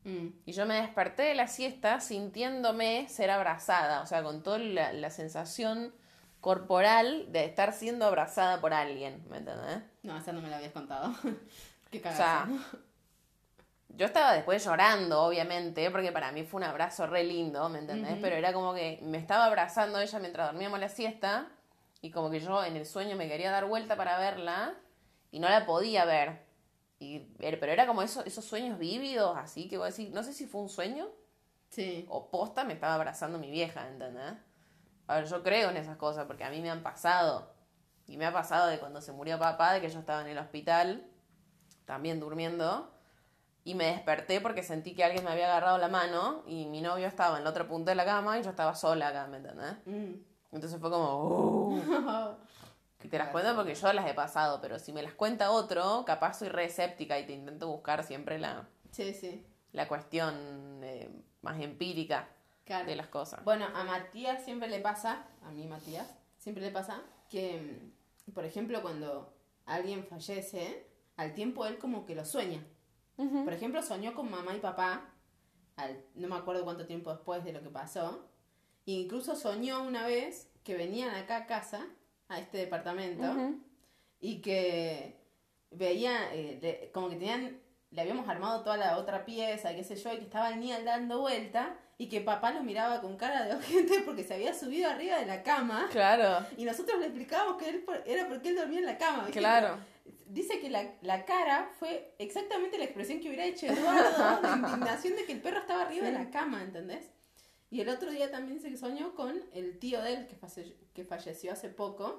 [0.04, 0.28] Mm.
[0.44, 4.92] Y yo me desperté de la siesta sintiéndome ser abrazada, o sea, con toda la,
[4.92, 5.94] la sensación
[6.42, 9.82] corporal de estar siendo abrazada por alguien, ¿me entendés?
[10.02, 11.14] No, esa no me la habías contado.
[11.90, 12.46] Qué O cagada.
[12.46, 12.48] sea,
[13.96, 18.16] yo estaba después llorando, obviamente, porque para mí fue un abrazo re lindo, ¿me entendés?
[18.20, 21.48] Pero era como que me estaba abrazando ella mientras dormíamos la siesta
[22.00, 24.74] y como que yo en el sueño me quería dar vuelta para verla
[25.30, 26.46] y no la podía ver.
[26.98, 30.32] Y, pero era como eso, esos sueños vívidos, así que voy a decir, no sé
[30.32, 31.08] si fue un sueño
[31.70, 32.04] Sí.
[32.08, 34.34] o posta me estaba abrazando mi vieja, ¿entendés?
[35.06, 37.52] A ver, yo creo en esas cosas porque a mí me han pasado.
[38.06, 40.38] Y me ha pasado de cuando se murió papá, de que yo estaba en el
[40.38, 41.06] hospital,
[41.84, 42.92] también durmiendo,
[43.64, 47.06] y me desperté porque sentí que alguien me había agarrado la mano y mi novio
[47.06, 49.74] estaba en la otra punta de la cama y yo estaba sola acá, ¿me entendés?
[49.86, 50.14] Mm.
[50.52, 52.36] Entonces fue como, "Uh".
[52.98, 56.04] que te las cuento porque yo las he pasado, pero si me las cuenta otro,
[56.06, 59.46] capaz soy re escéptica y te intento buscar siempre la, Sí, sí.
[59.72, 61.08] la cuestión eh,
[61.42, 62.28] más empírica
[62.64, 62.86] Claro.
[62.86, 63.42] de las cosas.
[63.44, 67.90] Bueno, a Matías siempre le pasa, a mí Matías, siempre le pasa que,
[68.32, 69.32] por ejemplo, cuando
[69.66, 72.64] alguien fallece, al tiempo él como que lo sueña.
[73.44, 75.04] Por ejemplo, soñó con mamá y papá,
[75.76, 78.28] al, no me acuerdo cuánto tiempo después de lo que pasó,
[78.86, 81.86] e incluso soñó una vez que venían acá a casa,
[82.28, 83.22] a este departamento,
[84.20, 85.16] y que
[85.70, 87.58] veía, eh, le- como que tenían,
[87.90, 90.84] le habíamos armado toda la otra pieza, qué sé yo, y que estaba el Nial
[90.84, 94.88] dando vuelta y que papá lo miraba con cara de ojete porque se había subido
[94.90, 98.56] arriba de la cama Claro, y nosotros le explicábamos que él por- era porque él
[98.56, 99.24] dormía en la cama.
[99.24, 99.38] ¿viste?
[99.40, 99.76] claro.
[100.26, 105.16] Dice que la, la cara fue exactamente la expresión que hubiera hecho Eduardo de indignación
[105.16, 107.10] de que el perro estaba arriba de la cama, ¿entendés?
[107.70, 111.04] Y el otro día también que soñó con el tío de él que, falle- que
[111.04, 112.18] falleció hace poco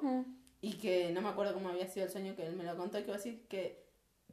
[0.62, 2.97] y que no me acuerdo cómo había sido el sueño que él me lo contó
[2.97, 3.84] y que iba a decir que,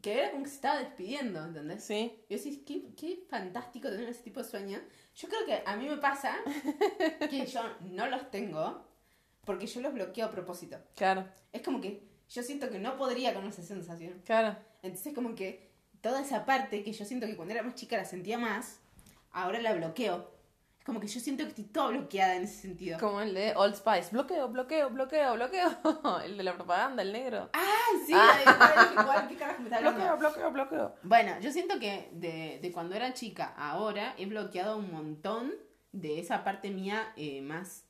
[0.00, 1.82] que era como que se estaba despidiendo, ¿entendés?
[1.82, 4.80] Sí, Y yo decís, qué, qué fantástico tener ese tipo de sueño.
[5.16, 6.36] Yo creo que a mí me pasa
[7.30, 8.86] que yo no los tengo
[9.44, 10.76] porque yo los bloqueo a propósito.
[10.94, 14.20] claro, Es como que yo siento que no podría con esa sensación.
[14.24, 14.56] claro.
[14.82, 18.04] Entonces como que toda esa parte que yo siento que cuando era más chica la
[18.04, 18.78] sentía más,
[19.32, 20.30] ahora la bloqueo.
[20.78, 22.98] Es como que yo siento que estoy toda bloqueada en ese sentido.
[23.00, 24.10] Como el de Old Spice.
[24.12, 25.68] Bloqueo, bloqueo, bloqueo, bloqueo.
[26.24, 27.50] El de la propaganda, el negro.
[27.52, 28.12] ¡Ay, sí!
[28.14, 28.38] Ah.
[28.42, 29.98] igual, igual, ¿Qué carajo me está hablando?
[29.98, 30.94] Bloqueo, bloqueo, bloqueo.
[31.02, 35.52] Bueno, yo siento que de, de cuando era chica a ahora he bloqueado un montón
[35.92, 37.84] de esa parte mía eh, más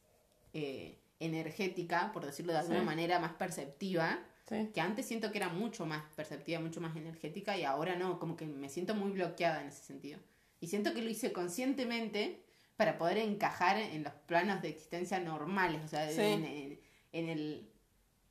[0.55, 2.87] eh, energética, por decirlo de alguna Sí.
[2.87, 4.19] manera, más perceptiva.
[4.49, 4.71] Sí.
[4.73, 8.37] Que antes siento que era mucho más perceptiva, mucho más energética y ahora no, como
[8.37, 10.19] que me siento muy bloqueada en ese sentido.
[10.61, 12.43] Y siento que lo hice conscientemente
[12.77, 16.21] para poder encajar en los planos de existencia normales, o sea, Sí.
[16.21, 16.81] en, en-
[17.13, 17.69] en el,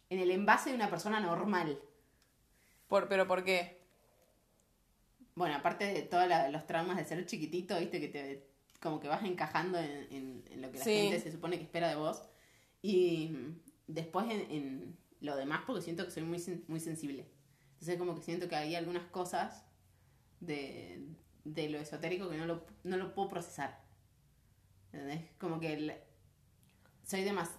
[0.09, 1.79] en el envase de una persona normal.
[2.87, 3.77] Por, ¿Pero por qué?
[5.35, 8.47] Bueno, aparte de todos los traumas de ser chiquitito, viste que te
[8.79, 10.91] como que vas encajando en, en- en lo que la Sí.
[11.09, 12.23] gente se supone que espera de vos.
[12.81, 13.31] Y
[13.87, 17.27] después en, en lo demás, porque siento que soy muy, muy sensible.
[17.73, 19.63] Entonces como que siento que hay algunas cosas
[20.39, 21.05] de,
[21.43, 23.79] de lo esotérico que no lo, no lo puedo procesar.
[24.91, 25.29] ¿Entendés?
[25.37, 25.93] Como que el-
[27.03, 27.51] soy de más...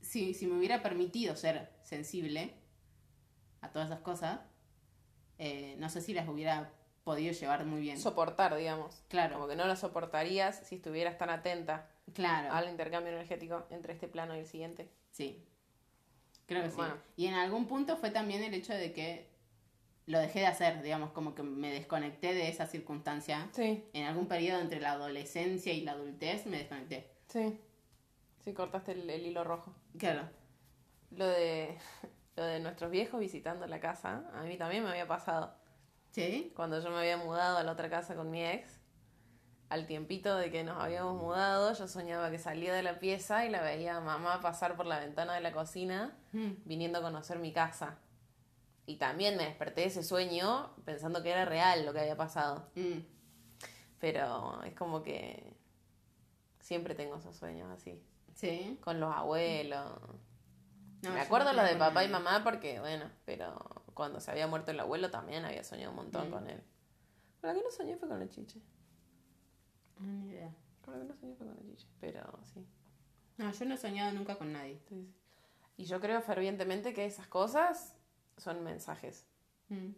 [0.00, 2.54] Si, si me hubiera permitido ser sensible
[3.60, 4.40] a todas esas cosas,
[5.38, 6.72] eh, no sé si las hubiera
[7.04, 7.98] podido llevar muy bien.
[7.98, 9.02] Soportar, digamos.
[9.08, 9.34] Claro.
[9.34, 12.52] Como que no lo soportarías si estuvieras tan atenta Claro.
[12.52, 14.90] al intercambio energético entre este plano y el siguiente.
[15.10, 15.44] Sí.
[16.48, 16.76] Creo que sí.
[16.76, 16.94] Bueno.
[17.16, 19.28] Y en algún punto fue también el hecho de que
[20.06, 23.48] lo dejé de hacer, digamos, como que me desconecté de esa circunstancia.
[23.52, 27.12] Sí, En algún periodo entre la adolescencia y la adultez me desconecté.
[27.28, 27.60] sí.
[28.44, 29.74] Sí, cortaste el, el hilo rojo.
[29.98, 30.22] Claro.
[31.10, 31.76] Lo de,
[32.36, 35.54] lo de nuestros viejos visitando la casa, a mí también me había pasado.
[36.12, 36.52] ¿Sí?
[36.56, 38.77] Cuando yo me había mudado a la otra casa con mi ex,
[39.70, 43.50] al tiempito de que nos habíamos mudado, yo soñaba que salía de la pieza y
[43.50, 46.52] la veía a mamá pasar por la ventana de la cocina Mm.
[46.64, 47.98] viniendo a conocer mi casa.
[48.86, 52.70] Y también me desperté de ese sueño pensando que era real lo que había pasado.
[52.74, 53.00] Mm.
[53.98, 55.52] Pero es como que
[56.60, 58.02] siempre tengo esos sueños así.
[58.34, 58.78] Sí.
[58.82, 59.90] Con los abuelos.
[61.02, 63.54] No, me acuerdo no lo de papá y mamá porque, bueno, pero
[63.94, 66.32] cuando se había muerto el abuelo también había soñado un montón Mm.
[66.32, 66.62] con él.
[67.40, 68.60] Con la que no soñé fue con el chiche.
[70.00, 70.50] Ah, ni idea.
[70.84, 71.56] Con la que no soñé fue con.
[72.00, 72.64] Pero sí.
[73.36, 74.80] No, yo no he soñado nunca con nadie.
[74.88, 75.14] sí, sí.
[75.76, 77.96] Y yo creo fervientemente que esas cosas
[78.36, 79.26] son mensajes.
[79.68, 79.90] Mm.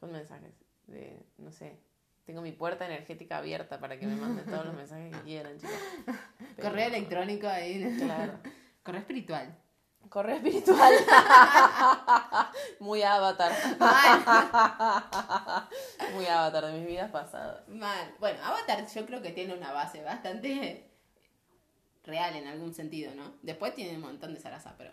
[0.00, 0.52] Son mensajes.
[0.88, 1.78] De, no sé.
[2.24, 5.76] Tengo mi puerta energética abierta para que me manden todos los mensajes que quieran, chicos.
[6.56, 7.96] Pero- Correo electrónico ahí.
[7.98, 8.38] Claro.
[8.82, 9.56] Correo espiritual.
[10.12, 10.92] Correo espiritual.
[12.80, 13.50] Muy avatar.
[16.12, 17.66] Muy avatar de mis vidas pasadas.
[17.68, 18.14] Mal.
[18.20, 20.90] Bueno, Avatar yo creo que tiene una base bastante
[22.04, 23.36] real en algún sentido, ¿no?
[23.40, 24.92] Después tiene un montón de zaraza, pero...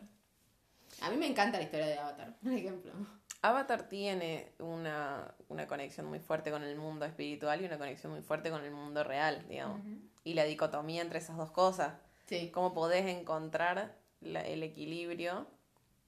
[1.01, 2.93] A mí me encanta la historia de Avatar, por ejemplo.
[3.41, 8.21] Avatar tiene una, una conexión muy fuerte con el mundo espiritual y una conexión muy
[8.21, 9.81] fuerte con el mundo real, digamos.
[10.23, 11.95] Y la dicotomía entre esas dos cosas.
[12.27, 12.51] Sí.
[12.53, 15.47] Cómo podés encontrar la- el equilibrio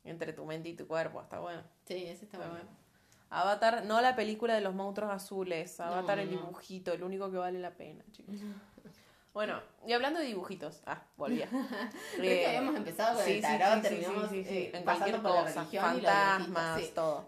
[0.04, 1.22] entre tu mente y tu cuerpo.
[1.22, 1.62] Está bueno.
[1.88, 2.54] Sí, ese está bueno.
[3.30, 5.80] Avatar, no la película de los monstruos azules.
[5.80, 8.36] Avatar, No, el dibujito, el único que vale la pena, chicos.
[9.34, 10.82] Bueno, y hablando de dibujitos.
[10.86, 11.48] Ah, volvía.
[12.18, 15.98] Creo que habíamos empezado con el tarot, terminamos, eh, en pasando cualquier por la religión
[15.98, 16.92] y fantasmas, sí.
[16.94, 17.26] todo.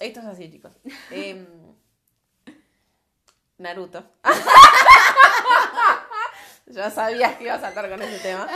[0.00, 0.72] Esto es así, chicos.
[1.10, 1.46] Em,
[3.58, 4.02] Naruto.
[6.66, 8.48] ya sabías que iba a saltar con ese tema.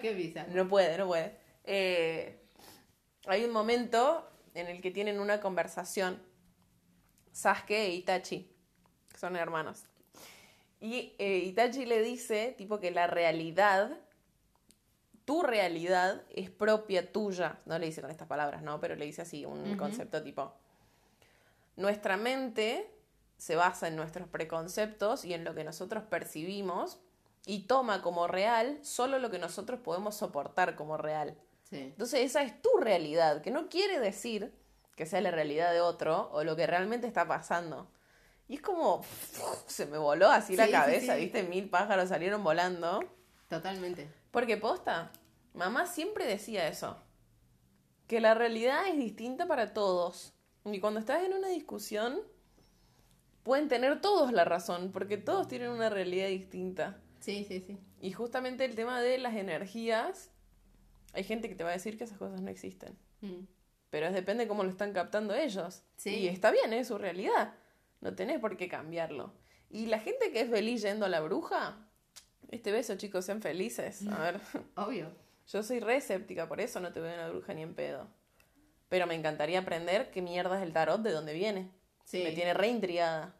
[0.00, 0.44] Qué.
[0.48, 1.36] No puede, no puede.
[1.64, 2.40] Eh,
[3.26, 6.22] hay un momento en el que tienen una conversación
[7.32, 8.50] Sasuke e Itachi,
[9.10, 9.84] que son hermanos.
[10.80, 13.98] Y eh, Itachi le dice, tipo, que la realidad,
[15.24, 17.58] tu realidad es propia tuya.
[17.66, 18.80] No le dice con estas palabras, ¿no?
[18.80, 20.54] Pero le dice así, un concepto tipo,
[21.76, 22.90] nuestra mente
[23.36, 26.98] se basa en nuestros preconceptos y en lo que nosotros percibimos
[27.46, 31.38] y toma como real solo lo que nosotros podemos soportar como real.
[31.70, 31.78] Sí.
[31.78, 34.52] Entonces esa es tu realidad, que no quiere decir
[34.96, 37.90] que sea la realidad de otro o lo que realmente está pasando.
[38.48, 39.02] Y es como,
[39.66, 41.20] se me voló así la Sí, cabeza, sí.
[41.22, 43.00] viste, mil pájaros salieron volando.
[43.48, 44.08] Totalmente.
[44.30, 45.12] Porque posta,
[45.54, 46.96] mamá siempre decía eso,
[48.08, 50.32] que la realidad es distinta para todos.
[50.64, 52.20] Y cuando estás en una discusión,
[53.44, 56.98] pueden tener todos la razón, porque todos tienen una realidad distinta.
[57.26, 57.76] Sí, sí, sí.
[58.00, 60.30] Y justamente el tema de las energías,
[61.12, 62.96] hay gente que te va a decir que esas cosas no existen.
[63.20, 63.46] Mm.
[63.90, 65.82] Pero es depende cómo lo están captando ellos.
[65.96, 66.14] Sí.
[66.14, 67.54] Y está bien, es su realidad.
[68.00, 69.32] No tenés por qué cambiarlo.
[69.70, 71.88] Y la gente que es feliz yendo a la bruja,
[72.52, 74.06] este beso, chicos, sean felices.
[74.06, 74.40] A ver,
[74.76, 75.10] Obvio.
[75.48, 78.06] yo soy re escéptica, por eso no te veo una bruja ni en pedo.
[78.88, 81.72] Pero me encantaría aprender qué mierda es el tarot, de dónde viene.
[82.04, 82.22] Sí.
[82.22, 83.34] Me tiene re intrigada.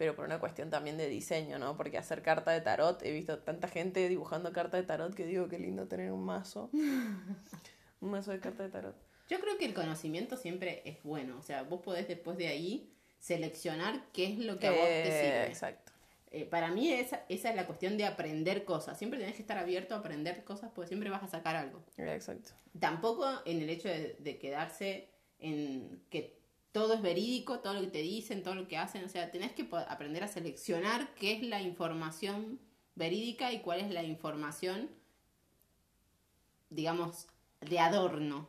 [0.00, 1.76] Pero por una cuestión también de diseño, ¿no?
[1.76, 5.46] Porque hacer carta de tarot, he visto tanta gente dibujando carta de tarot que digo,
[5.50, 6.70] qué lindo tener un mazo.
[8.00, 8.96] un mazo de carta de tarot.
[9.28, 11.36] Yo creo que el conocimiento siempre es bueno.
[11.38, 15.04] O sea, vos podés después de ahí seleccionar qué es lo que a vos te
[15.04, 15.46] sirve.
[15.48, 15.92] Exacto.
[16.30, 18.96] Eh, para mí esa, esa es la cuestión de aprender cosas.
[18.96, 21.84] Siempre tenés que estar abierto a aprender cosas porque siempre vas a sacar algo.
[21.98, 22.52] Exacto.
[22.78, 25.10] Tampoco en el hecho de, de quedarse
[25.40, 26.39] en que
[26.72, 29.04] todo es verídico, todo lo que te dicen, todo lo que hacen.
[29.04, 32.60] O sea, tenés que aprender a seleccionar qué es la información
[32.94, 34.90] verídica y cuál es la información,
[36.68, 37.26] digamos,
[37.60, 38.48] de adorno,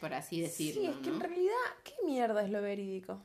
[0.00, 0.82] por así decirlo.
[0.82, 1.14] sí, es que ¿no?
[1.16, 1.52] en realidad,
[1.84, 3.22] ¿qué mierda es lo verídico?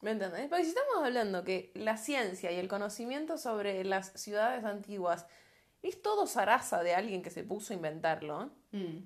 [0.00, 0.48] ¿Me entendés?
[0.48, 5.26] Porque si estamos hablando que la ciencia y el conocimiento sobre las ciudades antiguas
[5.82, 8.98] es todo zaraza de alguien que se puso a inventarlo, Mm.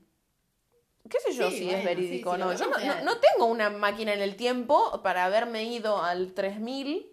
[1.08, 2.52] ¿Qué sé yo Sí, si bueno, es verídico sí, sí, o no?
[2.54, 7.10] Yo no, tengo una máquina en el tiempo para haberme ido al 3000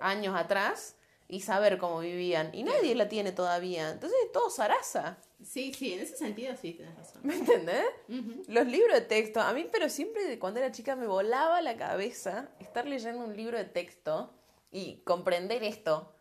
[0.00, 0.96] años atrás
[1.28, 2.54] y saber cómo vivían.
[2.54, 3.90] Y nadie la tiene todavía.
[3.90, 5.18] Entonces es todo zaraza.
[5.42, 7.22] Sí, sí, en ese sentido sí, tenés razón.
[7.24, 7.84] ¿Me entendés?
[8.48, 12.48] Los libros de texto, a mí pero siempre cuando era chica me volaba la cabeza
[12.60, 14.32] estar leyendo un libro de texto
[14.70, 16.14] y comprender esto.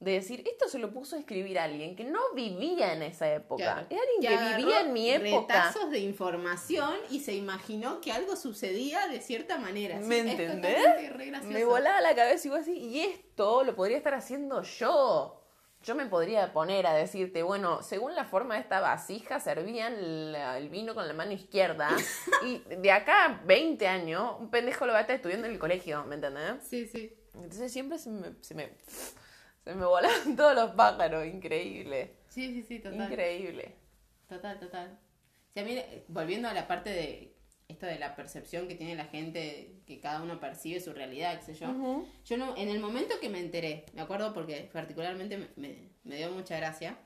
[0.00, 3.62] De decir, esto se lo puso a escribir alguien que no vivía en esa época.
[3.62, 3.86] Claro.
[3.90, 5.54] Es alguien que, vivía en mi época.
[5.66, 10.00] Retazos de información y se imaginó que algo sucedía de cierta manera.
[10.00, 10.82] Sí, ¿Me entendés?
[11.14, 11.46] gracioso.
[11.52, 15.36] Me volaba la cabeza y vos así, y esto lo podría estar haciendo yo.
[15.82, 20.56] Yo me podría poner a decirte, bueno, según la forma de esta vasija, servían la-
[20.56, 21.88] el vino con la mano izquierda.
[22.46, 25.58] y de acá a 20 años, un pendejo lo va a estar estudiando en el
[25.58, 26.62] colegio, ¿me entendés?
[26.66, 27.14] Sí, sí.
[27.34, 28.70] Entonces siempre se me, se me,
[29.64, 32.16] se me volaban todos los pájaros, increíble.
[32.28, 33.10] Sí, sí, sí, total.
[33.10, 33.74] Increíble.
[34.28, 34.98] Total, total.
[35.52, 37.36] Sí, a mí, eh, volviendo a la parte de
[37.68, 41.46] esto de la percepción que tiene la gente, que cada uno percibe su realidad, qué
[41.46, 41.68] sé yo.
[42.24, 46.16] Yo no, en el momento que me enteré, me acuerdo porque particularmente me, me- me
[46.16, 46.96] dio mucha gracia,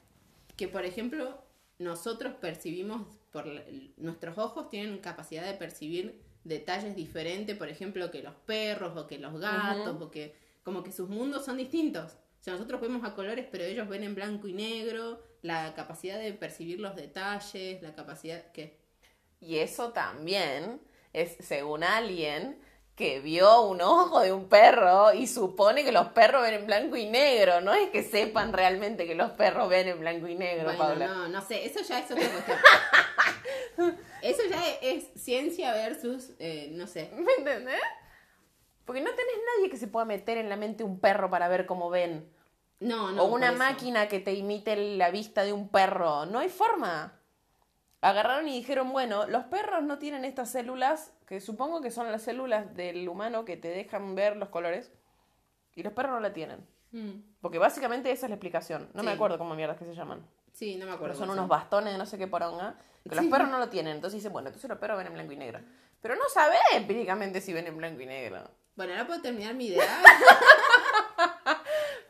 [0.57, 1.43] que por ejemplo
[1.79, 3.65] nosotros percibimos, por la-
[3.97, 9.19] nuestros ojos tienen capacidad de percibir detalles diferentes, por ejemplo, que los perros o que
[9.19, 12.17] los gatos, o que como que sus mundos son distintos.
[12.45, 16.19] O sea, nosotros vemos a colores, pero ellos ven en blanco y negro, la capacidad
[16.19, 18.79] de percibir los detalles, la capacidad que...
[19.41, 20.79] Y eso también
[21.15, 22.59] es según alguien
[22.97, 26.97] que vio un ojo de un perro y supone que los perros ven en blanco
[26.97, 27.63] y negro.
[27.63, 31.07] No es que sepan realmente que los perros ven en blanco y negro, Bueno, Paula.
[31.07, 32.29] no, no sé, eso ya es otra
[33.79, 33.99] cuestión.
[34.21, 37.11] eso ya es, es ciencia versus, eh, no sé.
[37.17, 37.81] ¿Me entendés?
[38.85, 41.65] Porque no tenés nadie que se pueda meter en la mente un perro para ver
[41.65, 42.34] cómo ven.
[42.85, 43.23] No, no.
[43.23, 46.27] o una máquina que te imite la vista de un perro.
[46.27, 47.19] No hay forma.
[48.03, 52.23] Agarraron y dijeron, bueno, los perros no tienen estas células, que supongo que son las
[52.23, 54.93] células del humano que te dejan ver los colores,
[55.75, 56.67] y los perros no la tienen.
[56.93, 58.91] Mm, Porque básicamente esa es la explicación.
[58.93, 60.25] No me acuerdo cómo mierdas que se llaman.
[60.53, 61.15] Sí, no me acuerdo.
[61.15, 62.77] Pero son unos bastones de no sé qué poronga,
[63.09, 63.97] que los perros no lo tienen.
[63.97, 65.61] Entonces dicen, bueno, entonces los perros ven en blanco y negro.
[66.03, 68.49] Pero no sabés empíricamente si ven en blanco y negro.
[68.77, 69.83] Bueno, ahora puedo terminar mi idea.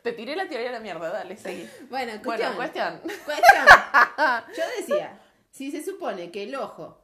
[0.05, 1.67] Te tiré la teoría de la mierda, dale, seguí.
[1.89, 2.55] bueno, Bueno, cuestión.
[2.55, 2.99] cuestión.
[3.25, 3.65] Cuestión.
[4.55, 5.19] Yo decía,
[5.49, 7.01] si se supone que el ojo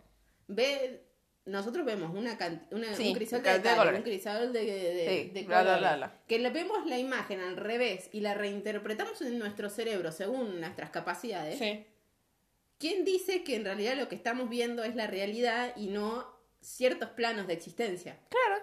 [0.48, 1.04] ve,
[1.46, 3.98] nosotros vemos una, can- una Sí, un crisol de, cantidad de detalles, colores.
[3.98, 6.20] un crisol de, de- Sí, de bla, bla, colores, bla, bla.
[6.28, 10.92] que le vemos la imagen al revés y la reinterpretamos en nuestro cerebro según nuestras
[10.92, 11.58] capacidades.
[11.58, 11.88] Sí.
[12.78, 16.28] ¿Quién dice que en realidad lo que estamos viendo es la realidad y no
[16.62, 18.20] ciertos planos de existencia?
[18.30, 18.62] Claro.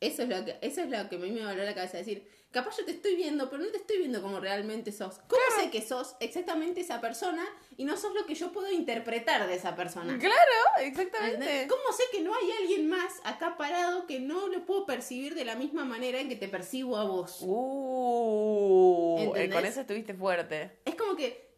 [0.00, 2.26] Eso es lo que, eso es lo que a mí me voló la cabeza decir,
[2.50, 5.18] capaz yo te estoy viendo, pero no te estoy viendo como realmente sos.
[5.28, 7.44] ¿Cómo sé que sos exactamente esa persona
[7.76, 10.18] y no sos lo que yo puedo interpretar de esa persona?
[10.18, 10.34] Claro,
[10.80, 11.66] exactamente.
[11.68, 15.44] ¿Cómo sé que no hay alguien más acá parado que no lo puedo percibir de
[15.44, 17.38] la misma manera en que te percibo a vos?
[17.42, 20.78] Uh, eh, con eso estuviste fuerte.
[20.84, 21.48] Es como que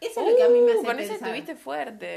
[0.00, 1.16] Eso es lo que a mí me Uh, hace Con pensar.
[1.16, 2.16] estuviste fuerte.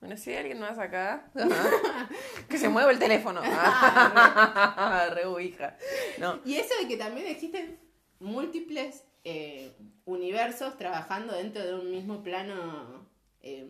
[0.00, 1.30] Bueno, si hay alguien más acá.
[2.48, 3.42] que se mueva el teléfono.
[5.10, 5.76] Re hija.
[6.18, 6.40] No.
[6.44, 7.78] Y eso de que también existen
[8.18, 9.76] múltiples eh,
[10.06, 13.06] universos trabajando dentro de un mismo plano
[13.42, 13.68] eh,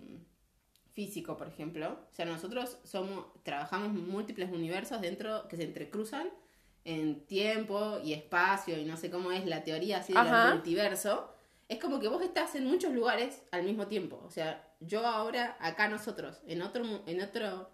[0.93, 1.99] físico, por ejemplo.
[2.11, 6.29] O sea, nosotros somos, trabajamos múltiples universos dentro que se entrecruzan
[6.85, 11.35] en tiempo y espacio y no sé cómo es la teoría así del multiverso.
[11.71, 14.21] Es como que vos estás en muchos lugares al mismo tiempo.
[14.27, 17.71] O sea, yo ahora, acá nosotros, en otro, en otro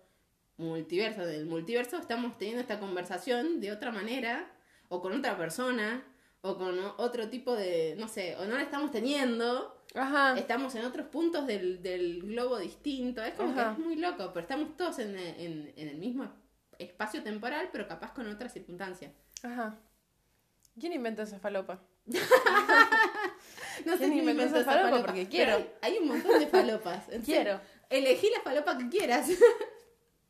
[0.58, 4.52] multiverso, del multiverso, estamos teniendo esta conversación de otra manera,
[4.88, 6.04] o con otra persona,
[6.42, 10.38] o con otro tipo de, no sé, o no la estamos teniendo, Ajá.
[10.38, 13.74] estamos en otros puntos del, del globo distinto, es como Ajá.
[13.74, 16.30] que es muy loco, pero estamos todos en, en- en el mismo
[16.78, 19.12] espacio temporal, pero capaz con otras circunstancias.
[19.42, 19.78] Ajá.
[20.78, 21.80] ¿Quién inventó esa falopa?
[23.84, 24.90] No sé ¿Quién quién inventó inventó esa esa falopa?
[24.90, 25.56] falopa, Porque pero quiero.
[25.56, 27.04] Hay, hay un montón de falopas.
[27.24, 27.60] Quiero.
[27.90, 29.28] Elegí la falopa que quieras.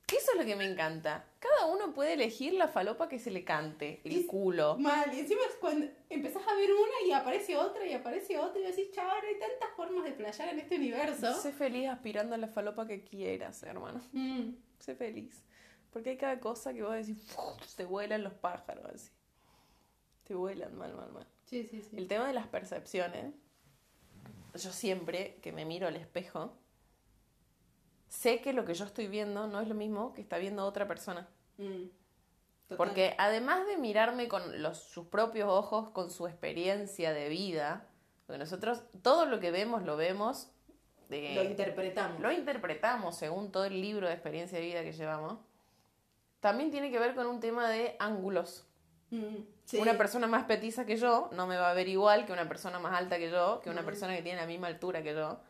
[0.08, 1.24] Eso es lo que me encanta.
[1.40, 4.76] Cada uno puede elegir la falopa que se le cante, el Y- culo.
[4.78, 8.60] Mal, y encima es cuando empezás a ver una y aparece otra y aparece otra
[8.60, 11.34] y decís, chaval, hay tantas formas de playar en este universo.
[11.34, 14.00] Sé feliz aspirando a la falopa que quieras, hermano.
[14.12, 14.50] Mm.
[14.78, 15.42] Sé feliz.
[15.92, 19.10] Porque hay cada cosa que vos decís, "Uf, te vuelan los pájaros, así.
[20.24, 21.26] Te vuelan mal, mal, mal.
[21.46, 21.96] Sí, sí, sí.
[21.96, 23.34] El tema de las percepciones.
[24.54, 26.56] Yo siempre que me miro al espejo,
[28.08, 30.86] sé que lo que yo estoy viendo no es lo mismo que está viendo otra
[30.88, 31.28] persona.
[31.58, 31.84] Mm.
[32.76, 37.86] Porque además de mirarme con los, sus propios ojos, con su experiencia de vida,
[38.26, 40.48] porque nosotros todo lo que vemos lo vemos,
[41.08, 42.20] de- lo interpretamos.
[42.20, 45.38] lo interpretamos según todo el libro de experiencia de vida que llevamos,
[46.40, 48.65] también tiene que ver con un tema de ángulos.
[49.20, 49.46] Mm.
[49.64, 49.78] Sí.
[49.78, 52.78] Una persona más petiza que yo no me va a ver igual que una persona
[52.78, 53.86] más alta que yo, que una Mm.
[53.86, 55.40] persona que tiene la misma altura que yo.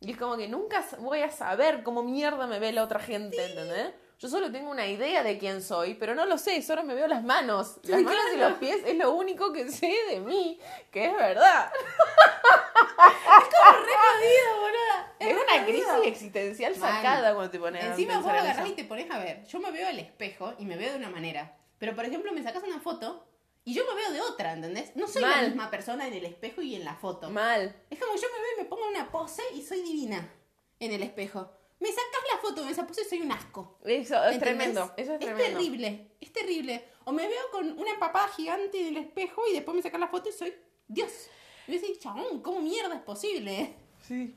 [0.00, 3.36] Y es como que nunca voy a saber cómo mierda me ve la otra gente,
[3.44, 3.92] ¿entendés?
[4.18, 7.06] Yo solo tengo una idea de quién soy, pero no lo sé, solo me veo
[7.06, 7.78] las manos.
[7.84, 8.50] Las Sí, manos y claro.
[8.50, 10.58] los pies es lo único que sé de mí,
[10.90, 11.70] que es verdad.
[12.50, 15.12] re jodido, boluda.
[15.18, 15.66] Es, re una jodido.
[15.66, 16.92] crisis existencial Mal.
[16.96, 18.72] sacada cuando te pones a Encima vos pensar en agarrás eso.
[18.72, 19.44] y te pones a ver.
[19.46, 21.54] Yo me veo al espejo y me veo de una manera.
[21.80, 23.26] Pero, por ejemplo, me sacas una foto
[23.64, 24.94] y yo me veo de otra, ¿entendés?
[24.94, 25.46] No soy la Mal.
[25.48, 27.30] misma persona en el espejo y en la foto.
[27.30, 27.74] Mal.
[27.90, 30.32] Es como yo me veo y me pongo una pose y soy divina
[30.78, 31.50] en el espejo.
[31.80, 33.78] Me sacas la foto en esa pose y soy un asco.
[33.82, 34.40] Eso es ¿entendés?
[34.40, 34.94] tremendo.
[34.98, 35.58] Eso es tremendo.
[35.58, 36.84] terrible, es terrible.
[37.04, 40.08] O me veo con una empapada gigante en el espejo y después me sacas la
[40.08, 40.54] foto y soy
[40.86, 41.10] Dios.
[41.66, 43.74] Y yo decís, chabón, ¿cómo mierda es posible?
[44.06, 44.36] Sí.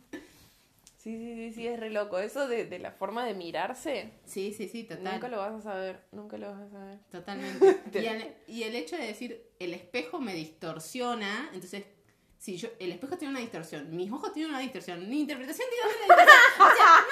[1.04, 2.18] Sí, sí, sí, sí, es re loco.
[2.18, 5.04] Eso de, de la forma de mirarse, Sí, sí, sí, total.
[5.04, 6.02] nunca lo vas a saber.
[6.14, 7.00] Nunca lo vas a saber.
[7.12, 7.82] Totalmente.
[8.02, 11.84] y, el, y el hecho de decir, el espejo me distorsiona, entonces,
[12.38, 15.84] si yo, el espejo tiene una distorsión, mis ojos tienen una distorsión, mi interpretación tiene
[15.86, 16.40] una distorsión.
[16.60, 17.06] O sea,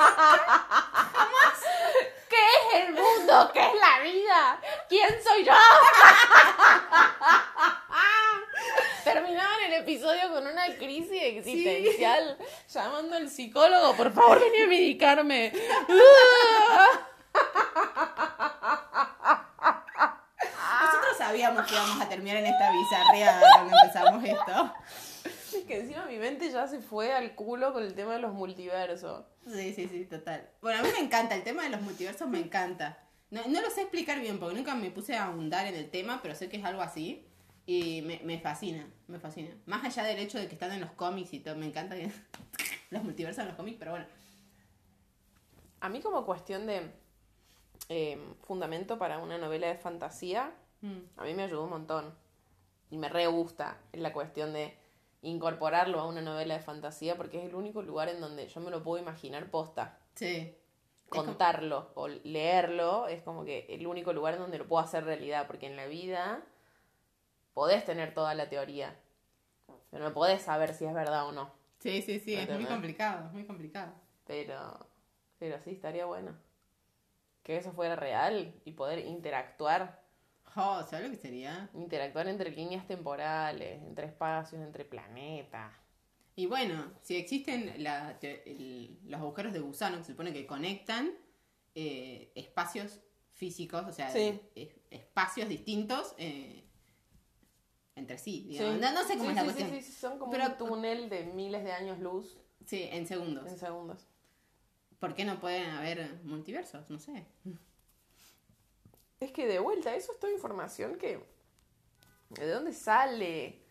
[2.29, 3.51] ¿Qué es el mundo?
[3.53, 4.61] ¿Qué es la vida?
[4.87, 5.51] ¿Quién soy yo?
[9.13, 12.37] Terminaban el episodio con una crisis existencial
[12.73, 15.51] llamando al psicólogo, por favor, vení a medicarme.
[20.83, 24.73] nosotros sabíamos que íbamos a terminar en esta bizarreada cuando empezamos esto.
[25.57, 28.33] Es que encima mi mente ya se fue al culo con el tema de los
[28.33, 29.25] multiversos.
[29.45, 30.49] Sí, sí, sí, total.
[30.61, 32.97] Bueno, a mí me encanta, el tema de los multiversos me encanta.
[33.29, 36.19] No, no lo sé explicar bien porque nunca me puse a ahondar en el tema,
[36.21, 37.25] pero sé que es algo así.
[37.73, 39.49] Y me, me fascina, me fascina.
[39.65, 42.11] Más allá del hecho de que están en los cómics y todo, me encanta que
[42.89, 44.05] los multiversos en los cómics, pero bueno.
[45.79, 46.91] A mí como cuestión de
[47.89, 50.51] eh, fundamento para una novela de fantasía,
[50.83, 50.97] Mm.
[51.17, 52.11] a mí me ayudó un montón.
[52.89, 54.75] Y me re gusta la cuestión de
[55.21, 58.71] incorporarlo a una novela de fantasía porque es el único lugar en donde yo me
[58.71, 59.99] lo puedo imaginar posta.
[60.15, 60.55] Sí.
[61.07, 65.03] como- Contarlo o leerlo es como que el único lugar en donde lo puedo hacer
[65.03, 66.41] realidad porque en la vida
[67.53, 68.95] podés tener toda la teoría,
[69.89, 71.51] pero no podés saber si es verdad o no.
[71.79, 73.93] Sí, sí, sí, es muy complicado, es muy complicado.
[74.25, 74.87] Pero,
[75.39, 76.37] pero sí, estaría bueno.
[77.43, 79.99] Que eso fuera real y poder interactuar,
[80.55, 81.69] Oh, ¿sabes lo que sería?
[81.73, 85.71] interactuar entre líneas temporales, entre espacios, entre planetas.
[86.35, 91.11] Y bueno, si existen la- el- los agujeros de gusano que se supone que conectan
[91.73, 92.99] eh, espacios
[93.31, 94.41] físicos, o sea, Sí.
[94.55, 96.65] es- espacios distintos eh,
[97.95, 98.75] entre sí, digamos.
[98.75, 98.81] Sí.
[98.81, 99.69] No, no sé cómo Sí, es la cuestión.
[99.71, 103.47] Sí, sí, son como Pero- un túnel de miles de años luz Sí, en segundos.
[103.47, 104.07] en segundos.
[104.99, 106.89] ¿Por qué no pueden haber multiversos?
[106.89, 107.25] No sé.
[109.19, 111.23] Es que de vuelta, eso es toda información que...
[112.29, 113.61] ¿De dónde sale?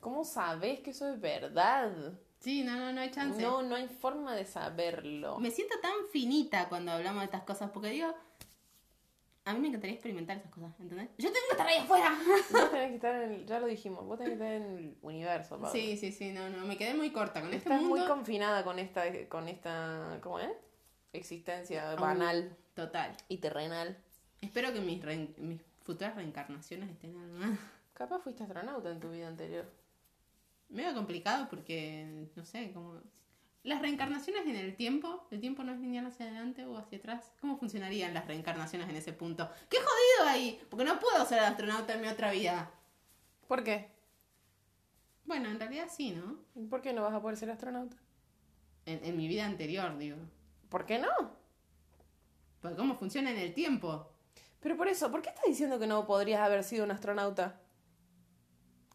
[0.00, 2.12] ¿Cómo sabes que eso es verdad?
[2.40, 3.40] Sí, no, no, no hay chance.
[3.42, 5.38] No, no hay forma de saberlo.
[5.38, 8.14] Me siento tan finita cuando hablamos de estas cosas, porque digo,
[9.48, 11.08] a mí me encantaría experimentar esas cosas, ¿entendés?
[11.18, 12.18] Yo tengo que estar ahí afuera.
[12.50, 14.96] Vos tenés que estar en el, ya lo dijimos, vos tenés que estar en el
[15.02, 15.70] universo, Paula.
[15.70, 17.96] Sí, sí, sí, no, no, me quedé muy corta con este Estás mundo.
[17.96, 20.50] muy confinada con esta, con esta, ¿cómo es?
[21.12, 23.16] Existencia banal Total.
[23.28, 23.96] y terrenal.
[24.40, 27.58] Espero que mis, reen- mis futuras reencarnaciones estén más.
[27.94, 29.64] Capaz fuiste astronauta en tu vida anterior.
[30.68, 33.00] Medio complicado porque, no sé, como...
[33.68, 37.34] Las reencarnaciones en el tiempo, el tiempo no es lineal hacia adelante o hacia atrás.
[37.38, 39.46] ¿Cómo funcionarían las reencarnaciones en ese punto?
[39.68, 40.58] ¡Qué jodido ahí!
[40.70, 42.70] Porque no puedo ser astronauta en mi otra vida.
[43.46, 43.90] ¿Por qué?
[45.26, 46.38] Bueno, en realidad sí, ¿no?
[46.70, 47.94] ¿Por qué no vas a poder ser astronauta?
[48.86, 50.16] En, en mi vida anterior, digo.
[50.70, 51.10] ¿Por qué no?
[52.62, 54.10] Porque cómo funciona en el tiempo.
[54.60, 57.60] Pero por eso, ¿por qué estás diciendo que no podrías haber sido un astronauta?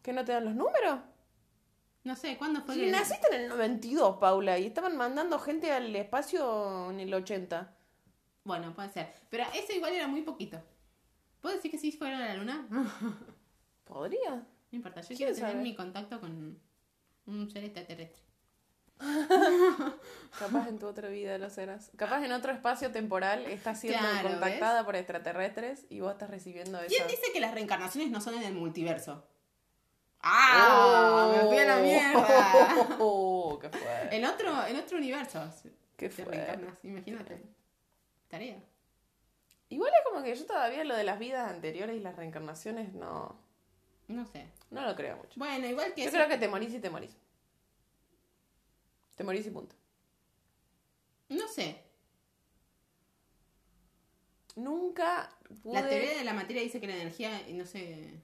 [0.02, 0.98] ¿Que no te dan los números?
[2.04, 5.72] No sé, ¿cuándo fue Si que- naciste en el 92, Paula, y estaban mandando gente
[5.72, 7.74] al espacio en el 80.
[8.44, 9.10] Bueno, puede ser.
[9.30, 10.62] Pero eso igual era muy poquito.
[11.40, 12.66] ¿Puedo decir que sí fueron a la luna?
[12.70, 12.84] no
[13.84, 14.46] ¿Podría?
[14.70, 16.60] importa, yo ¿Quién quiero tener mi contacto con
[17.26, 18.22] un ser extraterrestre.
[20.38, 21.90] Capaz en tu otra vida lo serás.
[21.96, 26.78] Capaz en otro espacio temporal estás siendo Claro, contactada por extraterrestres y vos estás recibiendo
[26.80, 26.88] eso.
[26.94, 29.24] ¿Quién dice que las reencarnaciones no son en el multiverso?
[30.26, 31.30] ¡Ah!
[31.36, 32.86] ¡Me fui a la mierda!
[32.98, 34.08] Oh, qué fue.
[34.16, 35.42] En otro, en otro universo
[35.96, 36.32] Qué te fuerte.
[36.44, 37.42] reencarnas, imagínate.
[38.28, 38.58] Tarea.
[39.68, 43.38] Igual es como que yo todavía lo de las vidas anteriores y las reencarnaciones no,
[44.08, 44.46] No sé.
[44.70, 45.32] no lo creo mucho.
[45.36, 47.16] Bueno, igual que Yo eso- creo que te morís y te morís.
[49.16, 49.74] Te morís y punto.
[51.28, 51.82] No sé.
[54.56, 55.30] Nunca
[55.62, 55.74] pude...
[55.82, 58.20] La teoría de la materia dice que la energía no se.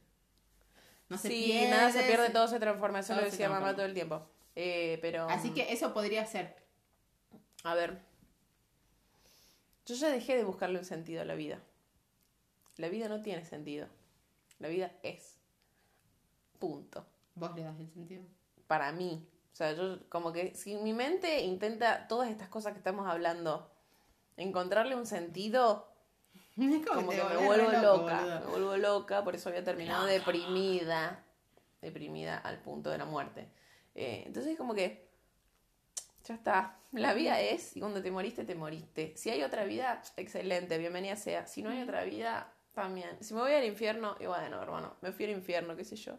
[1.11, 1.71] No se sí, pierde.
[1.71, 3.01] nada se pierde, todo se transforma.
[3.01, 4.23] Eso todo lo decía mamá todo el tiempo.
[4.55, 5.29] Eh, pero...
[5.29, 6.57] Así que eso podría ser.
[7.65, 8.01] A ver.
[9.87, 11.61] Yo ya dejé de buscarle un sentido a la vida.
[12.77, 13.89] La vida no tiene sentido.
[14.61, 15.41] La vida es.
[16.61, 17.05] Punto.
[17.35, 18.23] Vos le das el sentido.
[18.69, 19.27] Para mí.
[19.53, 23.69] O sea, yo como que si mi mente intenta todas estas cosas que estamos hablando,
[24.37, 25.90] encontrarle un sentido,
[26.95, 28.43] Como que me vuelvo loco, loca.
[28.45, 31.25] Me vuelvo loca, por eso había terminado deprimida.
[31.81, 33.49] Deprimida al punto de la muerte.
[33.95, 35.09] Eh, entonces como que
[36.25, 36.79] ya está.
[36.93, 39.15] La vida es, y cuando te moriste, te moriste.
[39.17, 41.47] Si hay otra vida, excelente, bienvenida sea.
[41.47, 43.23] Si no hay otra vida, también.
[43.23, 46.19] Si me voy al infierno, y bueno, hermano, me fui al infierno, qué sé yo.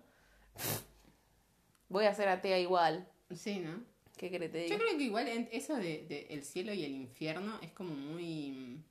[1.89, 3.07] Voy a ser atea igual.
[3.35, 3.83] Sí, ¿no?
[4.17, 7.71] ¿Qué te Yo creo que igual eso de, de el cielo y el infierno es
[7.71, 8.83] como muy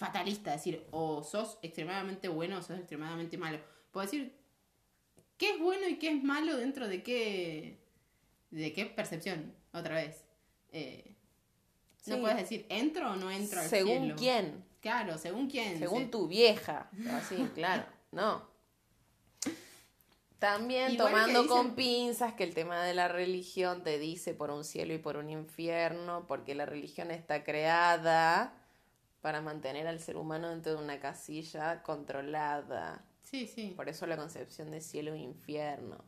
[0.00, 0.52] fatalista.
[0.52, 3.58] Decir, o sos extremadamente bueno o sos extremadamente malo.
[3.92, 4.34] Puedo decir,
[5.36, 7.78] ¿qué es bueno y qué es malo dentro de qué,
[8.50, 9.54] de qué percepción?
[9.72, 10.24] Otra vez.
[10.72, 11.14] Eh,
[12.06, 14.16] No puedes decir, ¿entro o no entro al Según cielo?
[14.16, 14.64] quién.
[14.80, 15.78] Claro, según quién.
[15.78, 16.10] Según sí.
[16.10, 16.88] tu vieja.
[17.10, 17.84] Así, claro.
[18.12, 18.48] No.
[20.38, 24.50] También Igual tomando dicen- con pinzas que el tema de la religión te dice por
[24.50, 28.54] un cielo y por un infierno, porque la religión está creada
[29.20, 33.04] para mantener al ser humano dentro de una casilla controlada.
[33.22, 33.72] Sí, sí.
[33.76, 36.04] Por eso la concepción de cielo e infierno.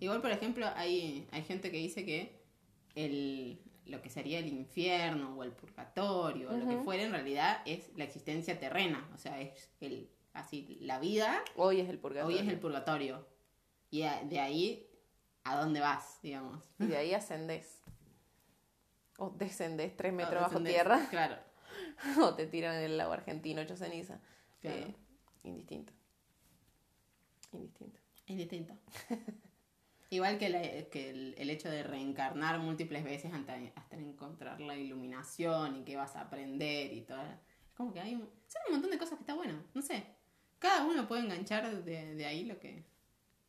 [0.00, 2.42] Igual, por ejemplo, hay, hay gente que dice que
[2.94, 7.62] el, lo que sería el infierno o el purgatorio o lo que fuera en realidad
[7.66, 9.08] es la existencia terrena.
[9.14, 12.36] O sea, es el así la vida, Hoy es el purgatorio.
[12.36, 13.26] hoy es el purgatorio.
[13.90, 14.90] Y a- de ahí
[15.44, 16.62] a dónde vas, digamos.
[16.78, 17.80] Y de ahí ascendés.
[19.18, 21.06] O descendés tres metros O bajo tierra.
[21.08, 21.36] Claro.
[22.22, 24.20] o te tiran en el lago argentino hecho ceniza.
[24.60, 24.76] Claro.
[24.78, 24.94] Eh,
[25.44, 25.92] indistinto.
[27.52, 27.98] Indistinto.
[28.26, 28.74] Es distinto.
[30.10, 34.76] Igual que, la- que el, el hecho de reencarnar múltiples veces hasta, hasta encontrar la
[34.76, 37.20] iluminación y que vas a aprender y todo.
[37.22, 39.62] Es como que hay un, son un montón de cosas que está bueno.
[39.74, 40.04] No sé.
[40.58, 42.84] Cada uno puede enganchar de, de ahí lo que,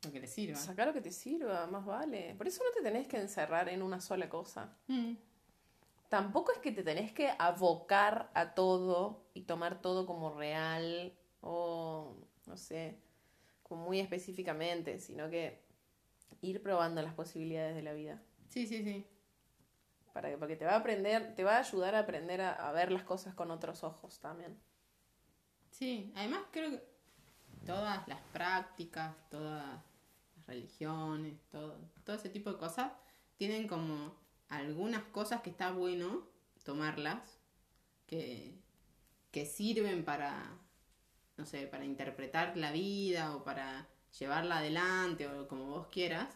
[0.04, 0.58] lo que le sirva.
[0.58, 2.34] Saca lo que te sirva, más vale.
[2.36, 4.76] Por eso no te tenés que encerrar en una sola cosa.
[4.88, 5.14] Mm.
[6.10, 12.16] Tampoco es que te tenés que abocar a todo y tomar todo como real o,
[12.46, 13.02] no sé,
[13.64, 15.66] como muy específicamente, sino que
[16.42, 18.22] ir probando las posibilidades de la vida.
[18.48, 19.06] Sí, sí, sí.
[20.14, 22.72] Para que, porque te va a aprender, te va a ayudar a aprender a, a
[22.72, 24.58] ver las cosas con otros ojos también.
[25.72, 26.82] Sí, además creo que
[27.66, 29.84] todas las prácticas, todas
[30.36, 32.94] las religiones, todo, todo ese tipo de cosas
[33.36, 34.16] tienen como
[34.50, 36.28] algunas cosas que está bueno
[36.64, 37.40] tomarlas,
[38.06, 38.56] que,
[39.32, 40.58] que sirven para,
[41.38, 43.88] no sé, para interpretar la vida o para
[44.20, 46.28] llevarla adelante o como vos quieras.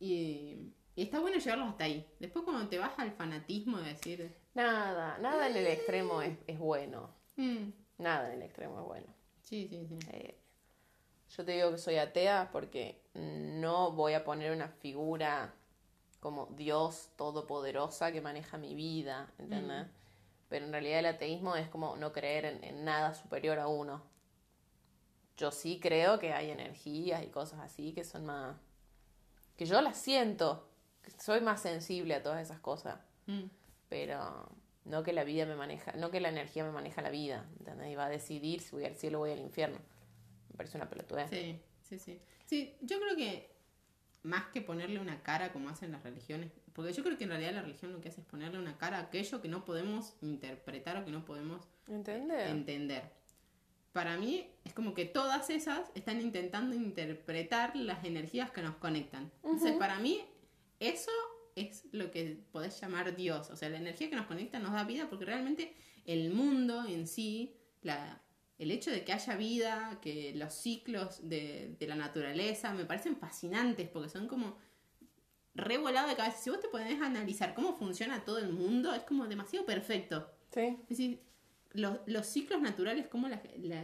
[0.00, 2.06] Y, Y está bueno llevarlos hasta ahí.
[2.20, 4.36] Después cuando te vas al fanatismo de decir...
[4.54, 7.14] Nada, nada en el extremo es, es bueno.
[7.36, 9.06] "Mm, Nada en el extremo es bueno.
[9.42, 9.98] sí, sí, sí.
[10.12, 10.38] Eh,
[11.30, 15.54] yo te digo que soy atea porque no voy a poner una figura
[16.22, 19.88] como Dios todopoderosa que maneja mi vida, ¿entendés?
[20.48, 24.04] Pero en realidad el ateísmo es como no creer en, en nada superior a uno.
[25.36, 28.56] Yo sí creo que hay energías y cosas así que son más...
[29.56, 30.68] que yo las siento,
[31.02, 33.44] que soy más sensible a todas esas cosas, Mm,
[33.88, 34.48] pero
[34.84, 37.90] no que la vida me maneja, no que la energía me maneja la vida, ¿entendés?
[37.92, 39.78] Y va a decidir si voy al cielo o voy al infierno.
[40.50, 41.30] Me parece una pelotudez.
[41.30, 42.20] Sí, sí, sí.
[42.46, 43.51] Sí, yo creo que
[44.22, 47.52] más que ponerle una cara como hacen las religiones, porque yo creo que en realidad
[47.54, 50.96] la religión lo que hace es ponerle una cara a aquello que no podemos interpretar
[50.96, 52.48] o que no podemos ¿Entendés?
[52.50, 53.02] entender.
[53.92, 59.30] Para mí es como que todas esas están intentando interpretar las energías que nos conectan.
[59.42, 60.20] Entonces, para mí
[60.80, 61.10] eso
[61.56, 63.50] es lo que podés llamar Dios.
[63.50, 65.74] O sea, la energía que nos conecta nos da vida porque realmente
[66.06, 68.21] el mundo en sí, la,
[68.62, 73.16] el hecho de que haya vida, que los ciclos de, de la naturaleza me parecen
[73.16, 74.56] fascinantes porque son como
[75.54, 76.38] re volado de cabeza.
[76.38, 80.30] Si vos te podés analizar cómo funciona todo el mundo, es como demasiado perfecto.
[80.52, 80.78] Sí.
[80.82, 81.20] Es decir,
[81.72, 83.82] los, los ciclos naturales, cómo la, la,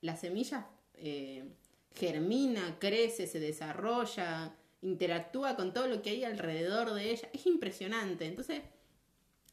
[0.00, 1.54] la semilla eh,
[1.94, 8.26] germina, crece, se desarrolla, interactúa con todo lo que hay alrededor de ella, es impresionante.
[8.26, 8.62] Entonces,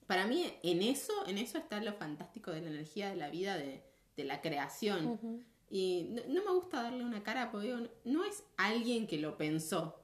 [0.08, 3.58] para mí, en eso, en eso está lo fantástico de la energía de la vida,
[3.58, 3.84] de,
[4.20, 5.46] de la creación.
[5.70, 9.38] Y no, no me gusta darle una cara, porque digo, no es alguien que lo
[9.38, 10.04] pensó.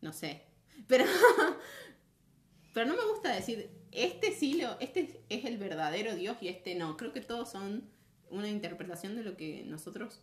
[0.00, 0.42] No sé.
[0.86, 1.04] Pero,
[2.74, 6.74] pero no me gusta decir, este sí lo, este es el verdadero Dios y este
[6.74, 6.96] no.
[6.96, 7.88] Creo que todos son
[8.30, 10.22] una interpretación de lo que nosotros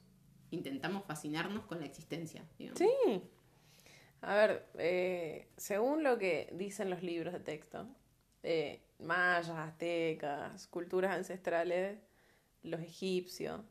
[0.52, 2.46] intentamos fascinarnos con la existencia.
[2.60, 2.80] digamos.
[2.80, 3.22] Sí.
[4.22, 7.88] A ver, eh, según lo que dicen los libros de texto,
[8.44, 11.98] eh, mayas, aztecas, culturas ancestrales,
[12.64, 13.62] los egipcios,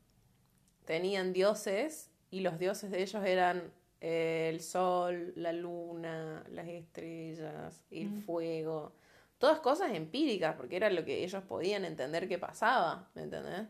[0.85, 7.85] tenían dioses y los dioses de ellos eran eh, el sol, la luna, las estrellas,
[7.91, 8.95] el fuego.
[9.39, 13.67] Todas cosas empíricas, porque era lo que ellos podían entender que pasaba, ¿me entendés?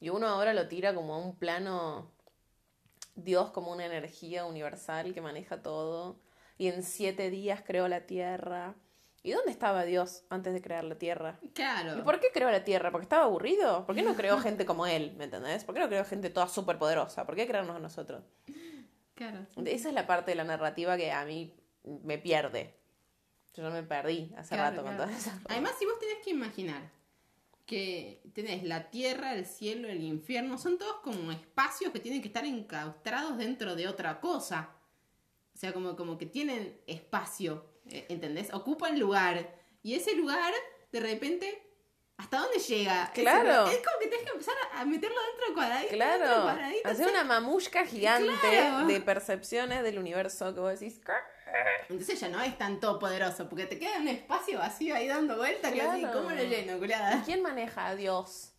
[0.00, 2.10] Y uno ahora lo tira como a un plano
[3.16, 6.20] Dios como una energía universal que maneja todo.
[6.58, 8.74] Y en siete días creó la tierra.
[9.26, 11.40] ¿Y dónde estaba Dios antes de crear la tierra?
[11.52, 11.98] Claro.
[11.98, 12.92] ¿Y por qué creó la tierra?
[12.92, 13.84] ¿Porque estaba aburrido?
[13.84, 15.14] ¿Por qué no creó gente como él?
[15.16, 15.64] ¿Me entendés?
[15.64, 17.26] ¿Por qué no creó gente toda súper poderosa?
[17.26, 18.22] ¿Por qué crearnos a nosotros?
[19.16, 19.44] Claro.
[19.64, 21.52] Esa es la parte de la narrativa que a mí
[21.82, 22.76] me pierde.
[23.54, 25.10] Yo me perdí hace Claro, rato con claro.
[25.10, 25.40] todas esas.
[25.48, 26.82] Además, si vos tenés que imaginar
[27.64, 32.28] que tenés la tierra, el cielo, el infierno, son todos como espacios que tienen que
[32.28, 34.70] estar encaustrados dentro de otra cosa.
[35.52, 38.52] O sea, como, como que tienen espacio, eh, ¿entendés?
[38.52, 39.54] Ocupan lugar.
[39.82, 40.52] Y ese lugar,
[40.92, 41.62] de repente,
[42.16, 43.10] ¿hasta dónde llega?
[43.14, 43.66] Claro.
[43.70, 45.90] es como que tenés que empezar a meterlo dentro de cuadradito.
[45.92, 48.86] Claro, cuadradito, hacer o sea, una mamushka gigante Claro.
[48.86, 51.00] de percepciones del universo que vos decís.
[51.88, 55.70] Entonces ya no es tan todopoderoso, porque te queda un espacio vacío ahí dando vueltas,
[55.70, 56.12] así, Claro.
[56.12, 57.22] ¿cómo lo lleno, ¿Y culiada?
[57.24, 58.52] quién maneja a Dios?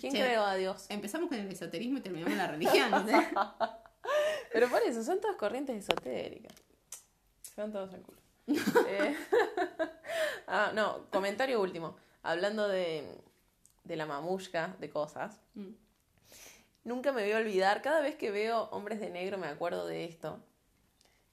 [0.00, 0.86] ¿Quién creó a Dios?
[0.88, 2.90] Empezamos con el esoterismo y terminamos en la religión.
[4.52, 6.54] Pero por eso, son todas corrientes esotéricas.
[7.56, 8.17] Van todos culo.
[8.88, 9.16] Eh,
[10.46, 11.96] ah, no, comentario último.
[12.22, 13.06] Hablando de,
[13.84, 15.40] de la mamushka, de cosas.
[15.54, 15.72] Mm.
[16.84, 20.04] Nunca me voy a olvidar, cada vez que veo hombres de negro me acuerdo de
[20.06, 20.40] esto.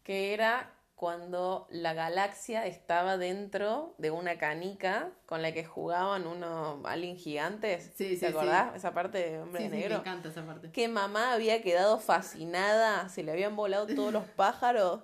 [0.04, 6.80] Que era cuando la galaxia estaba dentro de una canica con la que jugaban unos
[6.86, 7.92] aliens gigantes.
[7.96, 8.76] Sí, sí, ¿Te acordás?
[8.76, 9.98] Esa parte de hombre de sí, me negro.
[9.98, 10.72] encanta esa parte.
[10.72, 15.02] que mamá había quedado fascinada, se le habían volado todos los pájaros.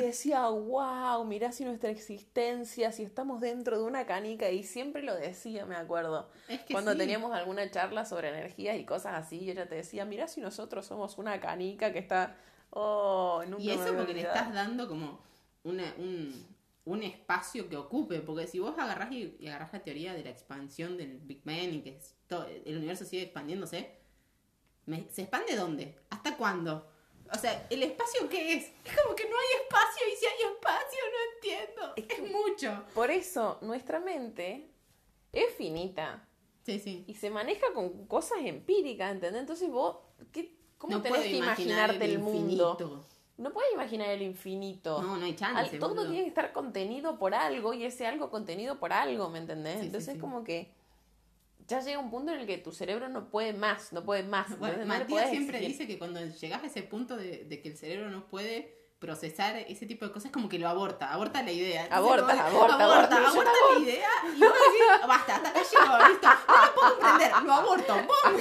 [0.00, 5.14] Decía, wow, mirá si nuestra existencia, si estamos dentro de una canica, y siempre lo
[5.14, 6.30] decía, me acuerdo.
[6.48, 6.98] Es que Cuando sí.
[6.98, 10.86] teníamos alguna charla sobre energías y cosas así, y ella te decía, mirá si nosotros
[10.86, 12.36] somos una canica que está.
[12.70, 14.36] Oh, nunca Y me eso voy a porque le olvidar".
[14.36, 15.20] estás dando como
[15.64, 16.46] una- un,
[16.84, 20.30] un espacio que ocupe, porque si vos agarrás y, y agarrás la teoría de la
[20.30, 23.90] expansión del Big Bang y que todo- el universo sigue expandiéndose,
[24.86, 25.96] me- ¿se expande dónde?
[26.10, 26.90] ¿Hasta cuándo?
[27.32, 28.64] O sea, ¿el espacio qué es?
[28.84, 31.94] Es como que no hay espacio y si hay espacio no entiendo.
[31.96, 32.84] Es, mucho.
[32.94, 34.70] Por eso, nuestra mente
[35.32, 36.28] es finita
[36.64, 37.04] Sí, sí.
[37.06, 39.40] y se maneja con cosas empíricas, ¿entendés?
[39.40, 39.96] Entonces vos,
[40.30, 43.06] ¿qué, ¿cómo no tenés que imaginar imaginarte el, mundo?
[43.38, 45.02] No puedes imaginar el infinito.
[45.02, 45.78] No, no hay Al- chance.
[45.78, 46.10] todo boludo.
[46.10, 49.74] tiene que estar contenido por algo y ese algo contenido por algo, ¿me entendés?
[49.74, 50.20] Sí, sí, Entonces sí.
[50.20, 50.70] como que
[51.66, 54.58] ya llega un punto en el que tu cerebro no puede más, no puede más.
[54.58, 55.78] Bueno, Matías siempre exigir.
[55.78, 59.56] dice que cuando llegas a ese punto de, de que el cerebro no puede, procesar
[59.56, 61.88] ese tipo de cosas, como que lo aborta, aborta la idea.
[61.90, 63.50] Aborta, aborta, aborta, aborta, aborta aborta.
[63.72, 67.52] la idea y vos decís, basta, hasta acá llegó, listo, no lo puedo comprender, lo
[67.52, 68.40] aborto, ¡pum!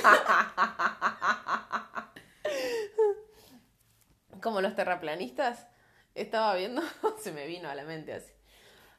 [4.41, 5.67] Como los terraplanistas,
[6.13, 6.83] estaba viendo,
[7.19, 8.31] se me vino a la mente así.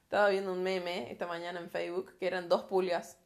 [0.03, 3.22] Estaba viendo un meme esta mañana en Facebook que eran dos pulgas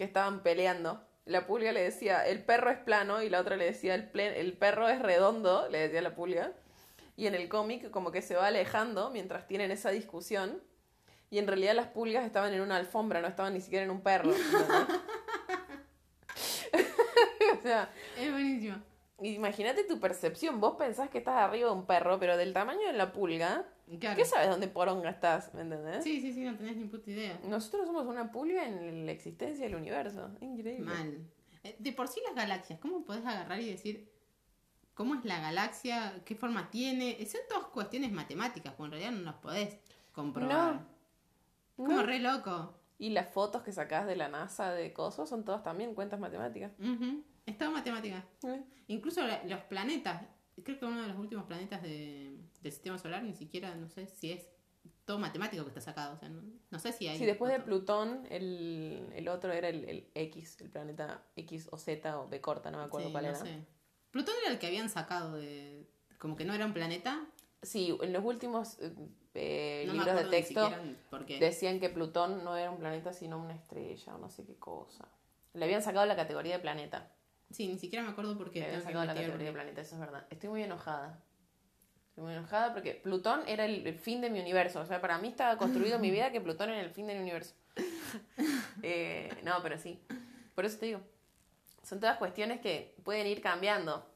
[0.00, 1.04] que estaban peleando.
[1.26, 4.54] La pulga le decía, el perro es plano, y la otra le decía, el, el
[4.54, 6.54] perro es redondo, le decía la pulga.
[7.16, 10.62] Y en el cómic como que se va alejando mientras tienen esa discusión.
[11.28, 14.00] Y en realidad las pulgas estaban en una alfombra, no estaban ni siquiera en un
[14.00, 14.30] perro.
[14.30, 14.34] o
[17.62, 18.78] sea, Es buenísimo.
[19.20, 20.62] Imagínate tu percepción.
[20.62, 23.66] Vos pensás que estás arriba de un perro, pero del tamaño de la pulga,
[23.98, 24.16] Claro.
[24.16, 25.52] ¿qué sabes dónde poronga estás?
[25.54, 26.04] ¿Me entendés?
[26.04, 27.40] Sí, sí, sí, no tenés ni puta idea.
[27.44, 30.30] Nosotros somos una pulga en la existencia del universo.
[30.40, 30.84] Increíble.
[30.84, 31.26] Mal.
[31.64, 34.10] Eh, De por sí las galaxias, ¿cómo podés agarrar y decir
[34.94, 36.22] cómo es la galaxia?
[36.24, 37.18] ¿Qué forma tiene?
[37.26, 39.76] Son todas cuestiones matemáticas, porque en realidad no las podés
[40.12, 40.74] comprobar.
[40.74, 40.86] No.
[41.76, 42.02] Como No.
[42.02, 42.74] re loco.
[42.98, 46.72] Y las fotos que sacás de la NASA de cosas son todas también cuentas matemáticas.
[46.78, 47.24] Ujú.
[47.46, 48.24] Es todo matemática.
[48.44, 48.62] Eh.
[48.88, 50.22] Incluso los planetas.
[50.62, 54.06] Creo que uno de los últimos planetas de- del sistema solar ni siquiera, no sé
[54.06, 54.46] si es
[55.04, 56.14] todo matemático que está sacado.
[56.14, 57.18] O sea, no, no sé si hay.
[57.18, 57.60] Sí, después de.
[57.60, 62.40] Plutón, el, el otro era el, el X, el planeta X o Z o B
[62.40, 63.38] corta, no me acuerdo Sí, cuál no era.
[63.38, 63.66] sé.
[64.10, 65.88] Plutón era el que habían sacado de.
[66.18, 67.26] Como que no era un planeta.
[67.62, 68.94] Sí, en los últimos eh,
[69.34, 70.70] eh, No libros de texto
[71.38, 75.06] decían que Plutón no era un planeta sino una estrella o no sé qué cosa.
[75.52, 77.12] Le habían sacado la categoría de planeta.
[77.50, 78.60] Sí, ni siquiera me acuerdo por qué.
[78.60, 80.26] Le habían sacado la categoría de planeta, eso es verdad.
[80.30, 81.22] Estoy muy enojada.
[82.20, 84.80] Estoy muy enojada porque Plutón era el, el fin de mi universo.
[84.80, 87.54] O sea, para mí estaba construido mi vida que Plutón era el fin del universo.
[88.82, 90.02] Eh, no, pero sí.
[90.54, 91.00] Por eso te digo.
[91.82, 94.06] Son todas cuestiones que pueden ir cambiando.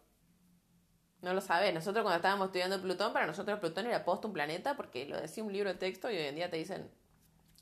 [1.22, 1.72] No lo sabes.
[1.72, 5.42] Nosotros cuando estábamos estudiando Plutón, para nosotros Plutón era post un planeta porque lo decía
[5.44, 6.90] un libro de texto y hoy en día te dicen,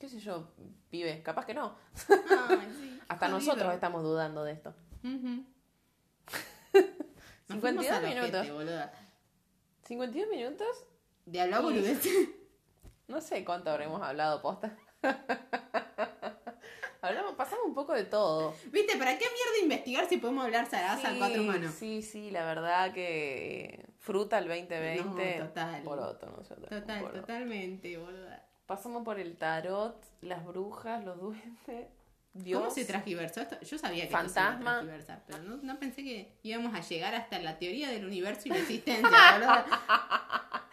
[0.00, 0.48] qué sé yo,
[0.90, 1.76] pibe, capaz que no.
[2.48, 3.38] Ay, sí, Hasta jodido.
[3.46, 4.74] nosotros estamos dudando de esto.
[5.04, 5.44] Ujú.
[7.48, 8.50] Nos 52 fuimos al minutos.
[8.50, 8.92] boluda.
[9.92, 10.86] 52 minutos
[11.26, 12.12] De hablar boludeces.
[13.08, 14.74] No sé cuánto habremos hablado, posta.
[17.02, 18.54] Hablamos, pasamos un poco de todo.
[18.70, 18.96] ¿Viste?
[18.96, 21.74] ¿Para qué mierda investigar si podemos hablar zaraza a cuatro manos?
[21.74, 25.38] sí, sí, la verdad que fruta el 2020.
[25.38, 25.82] No, total.
[25.82, 26.70] Poroto, nosotros.
[26.70, 27.20] Total, poroto.
[27.20, 28.46] totalmente, boluda.
[28.66, 31.88] Pasamos por el tarot, las brujas, los duendes,
[32.34, 32.60] Dios.
[32.60, 33.60] ¿Cómo se transgiversó esto?
[33.60, 34.50] Yo sabía que Fantasma.
[34.50, 37.58] esto se iba a transgiversar, pero no, no pensé que íbamos a llegar hasta la
[37.58, 39.66] teoría del universo y la existencia, boluda.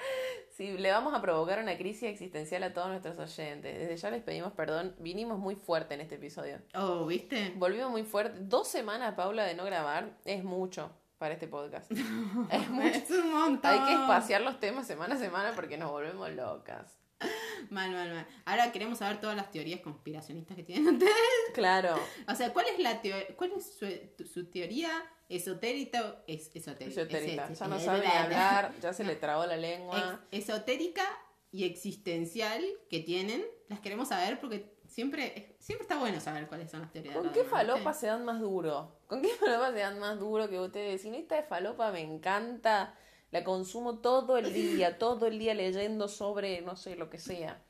[0.60, 3.80] Sí, le vamos a provocar una crisis existencial a todos nuestros oyentes.
[3.80, 4.94] Desde ya les pedimos perdón.
[5.00, 6.58] Vinimos muy fuerte en este episodio.
[6.74, 7.54] Oh, ¿viste?
[7.56, 8.40] Volvimos muy fuerte.
[8.42, 11.90] Dos semanas, Paula, de no grabar es mucho para este podcast.
[12.52, 12.90] es mucho.
[12.90, 13.72] Es un montón.
[13.72, 16.99] Hay que espaciar los temas semana a semana porque nos volvemos locas.
[17.70, 18.26] Mal, mal, mal.
[18.46, 21.14] Ahora queremos saber todas las teorías conspiracionistas que tienen ustedes.
[21.54, 21.96] Claro.
[22.28, 23.86] O sea, ¿cuál es la teo- cuál es su,
[24.26, 24.90] su teoría
[25.28, 26.24] esotérica?
[26.28, 27.02] Es, esotérica.
[27.02, 27.48] Esotérica.
[27.52, 30.20] Es- Ya no sabe hablar, ya se le trabó la lengua.
[30.32, 31.04] ex- esotérica
[31.52, 33.44] y existencial que tienen.
[33.68, 37.14] Las queremos saber porque siempre, siempre está bueno saber cuáles son las teorías.
[37.16, 39.00] de ¿Con qué falopa se dan más duro?
[39.08, 41.02] ¿Con qué falopa se dan más duro que ustedes?
[41.02, 42.96] Si esta de falopa me encanta,
[43.32, 47.62] la consumo todo el día, todo el día leyendo sobre, no sé, lo que sea.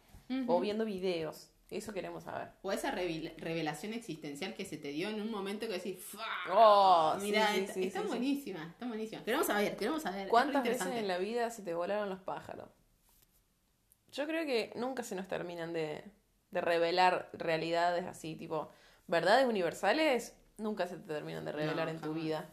[0.48, 1.50] O viendo videos.
[1.72, 2.50] Eso queremos saber.
[2.64, 6.26] O esa revel- revelación existencial que se te dio en un momento que decís, "Fua,
[6.52, 8.10] Oh, mira, sí, está, sí, está sí, sí.
[8.10, 9.24] buenísima, está buenísima.
[9.24, 10.28] Queremos saber, queremos saber.
[10.30, 12.70] ¿Cuántas veces en la vida se te volaron los pájaros?
[14.12, 16.04] Yo creo que nunca se nos terminan de,
[16.52, 18.70] de revelar realidades así, tipo,
[19.08, 22.50] verdades universales, nunca se te terminan de revelar No, en tu vida.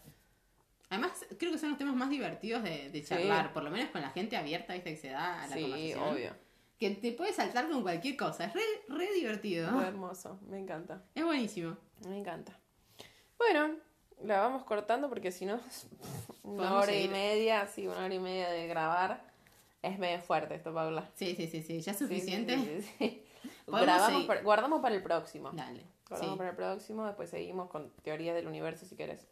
[0.89, 3.05] Además, creo que son los temas más divertidos de, de Sí.
[3.09, 5.61] charlar, por lo menos con la gente abierta, viste, que se da a la Sí,
[5.61, 6.03] conversación.
[6.03, 6.31] obvio.
[6.79, 9.71] Que te puede saltar con cualquier cosa, es re, re divertido.
[9.71, 11.75] Muy hermoso, me encanta, Es buenísimo.
[12.07, 12.57] me encanta.
[13.37, 13.75] Bueno,
[14.23, 15.59] la vamos cortando porque si no,
[16.43, 19.25] una hora y media, sí, una hora y media de grabar.
[19.81, 21.07] Es medio fuerte esto, Paula.
[21.15, 22.55] Sí, sí, sí, sí, ya es suficiente.
[22.57, 23.23] sí, sí, sí.
[23.65, 24.27] Podemos Grabamos seguir.
[24.27, 25.51] para- guardamos para el próximo.
[25.51, 25.83] Dale.
[26.09, 29.27] Guardamos para el próximo, después seguimos con teorías del universo si querés.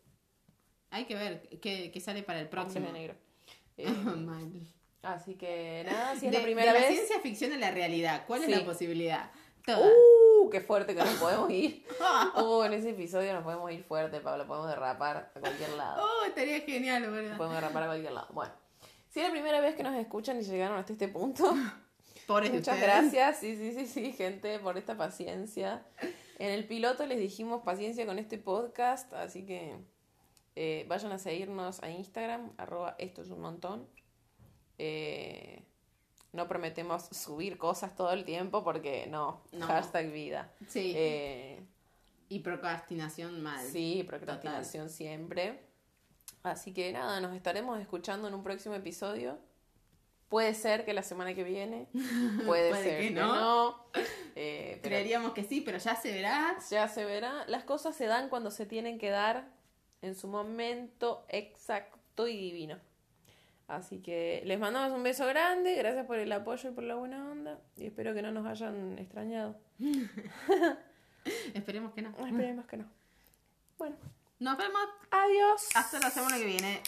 [0.91, 2.91] Hay que ver qué, qué sale para el próximo.
[2.91, 3.15] Negro.
[3.77, 3.85] Eh,
[5.03, 6.95] así que nada, si es de, la primera de la vez.
[6.95, 8.51] ciencia ficción a la realidad, ¿cuál Sí.
[8.51, 9.31] es la posibilidad?
[9.65, 9.87] Toda.
[9.87, 10.49] ¡Uh!
[10.49, 11.85] ¡Qué fuerte que nos podemos ir!
[12.41, 12.63] ¡Uh!
[12.63, 14.47] En ese episodio nos podemos ir fuerte, Pablo.
[14.47, 16.03] Podemos derrapar a cualquier lado.
[16.05, 17.35] Oh, estaría genial, boludo.
[17.35, 18.27] Podemos derrapar a cualquier lado.
[18.31, 18.53] Bueno,
[19.09, 21.53] si es la primera vez que nos escuchan y llegaron hasta este punto,
[22.27, 22.81] Pobres muchas ustedes.
[23.11, 23.39] gracias.
[23.39, 25.85] Sí, sí, sí, sí, gente, por esta paciencia.
[26.39, 29.75] En el piloto les dijimos paciencia con este podcast, así que
[30.55, 33.87] eh, vayan a seguirnos a Instagram, arroba esto es un montón.
[34.77, 35.63] Eh,
[36.33, 39.67] no prometemos subir cosas todo el tiempo porque no, No.
[39.67, 40.51] hashtag vida.
[40.67, 40.93] Sí.
[40.95, 41.63] Eh,
[42.27, 43.65] y procrastinación mal.
[43.65, 45.61] sí, procrastinación siempre.
[46.43, 49.37] Así que nada, nos estaremos escuchando en un próximo episodio.
[50.29, 51.87] Puede ser que la semana que viene,
[52.45, 53.35] puede, Puede ser que que, no.
[53.35, 53.85] no.
[54.35, 56.57] Eh, pero Creeríamos que sí, pero ya se verá.
[56.69, 57.45] ya se verá.
[57.47, 59.47] Las cosas se dan cuando se tienen que dar
[60.05, 62.77] en su momento exacto y divino.
[63.67, 67.31] Así que les mandamos un beso grande, gracias por el apoyo y por la buena
[67.31, 69.55] onda y espero que no nos hayan extrañado.
[71.53, 72.09] Esperemos que no.
[72.27, 72.85] Esperemos que no.
[73.77, 73.95] Bueno,
[74.39, 75.69] Nos vemos adiós.
[75.75, 76.81] hasta la semana que viene.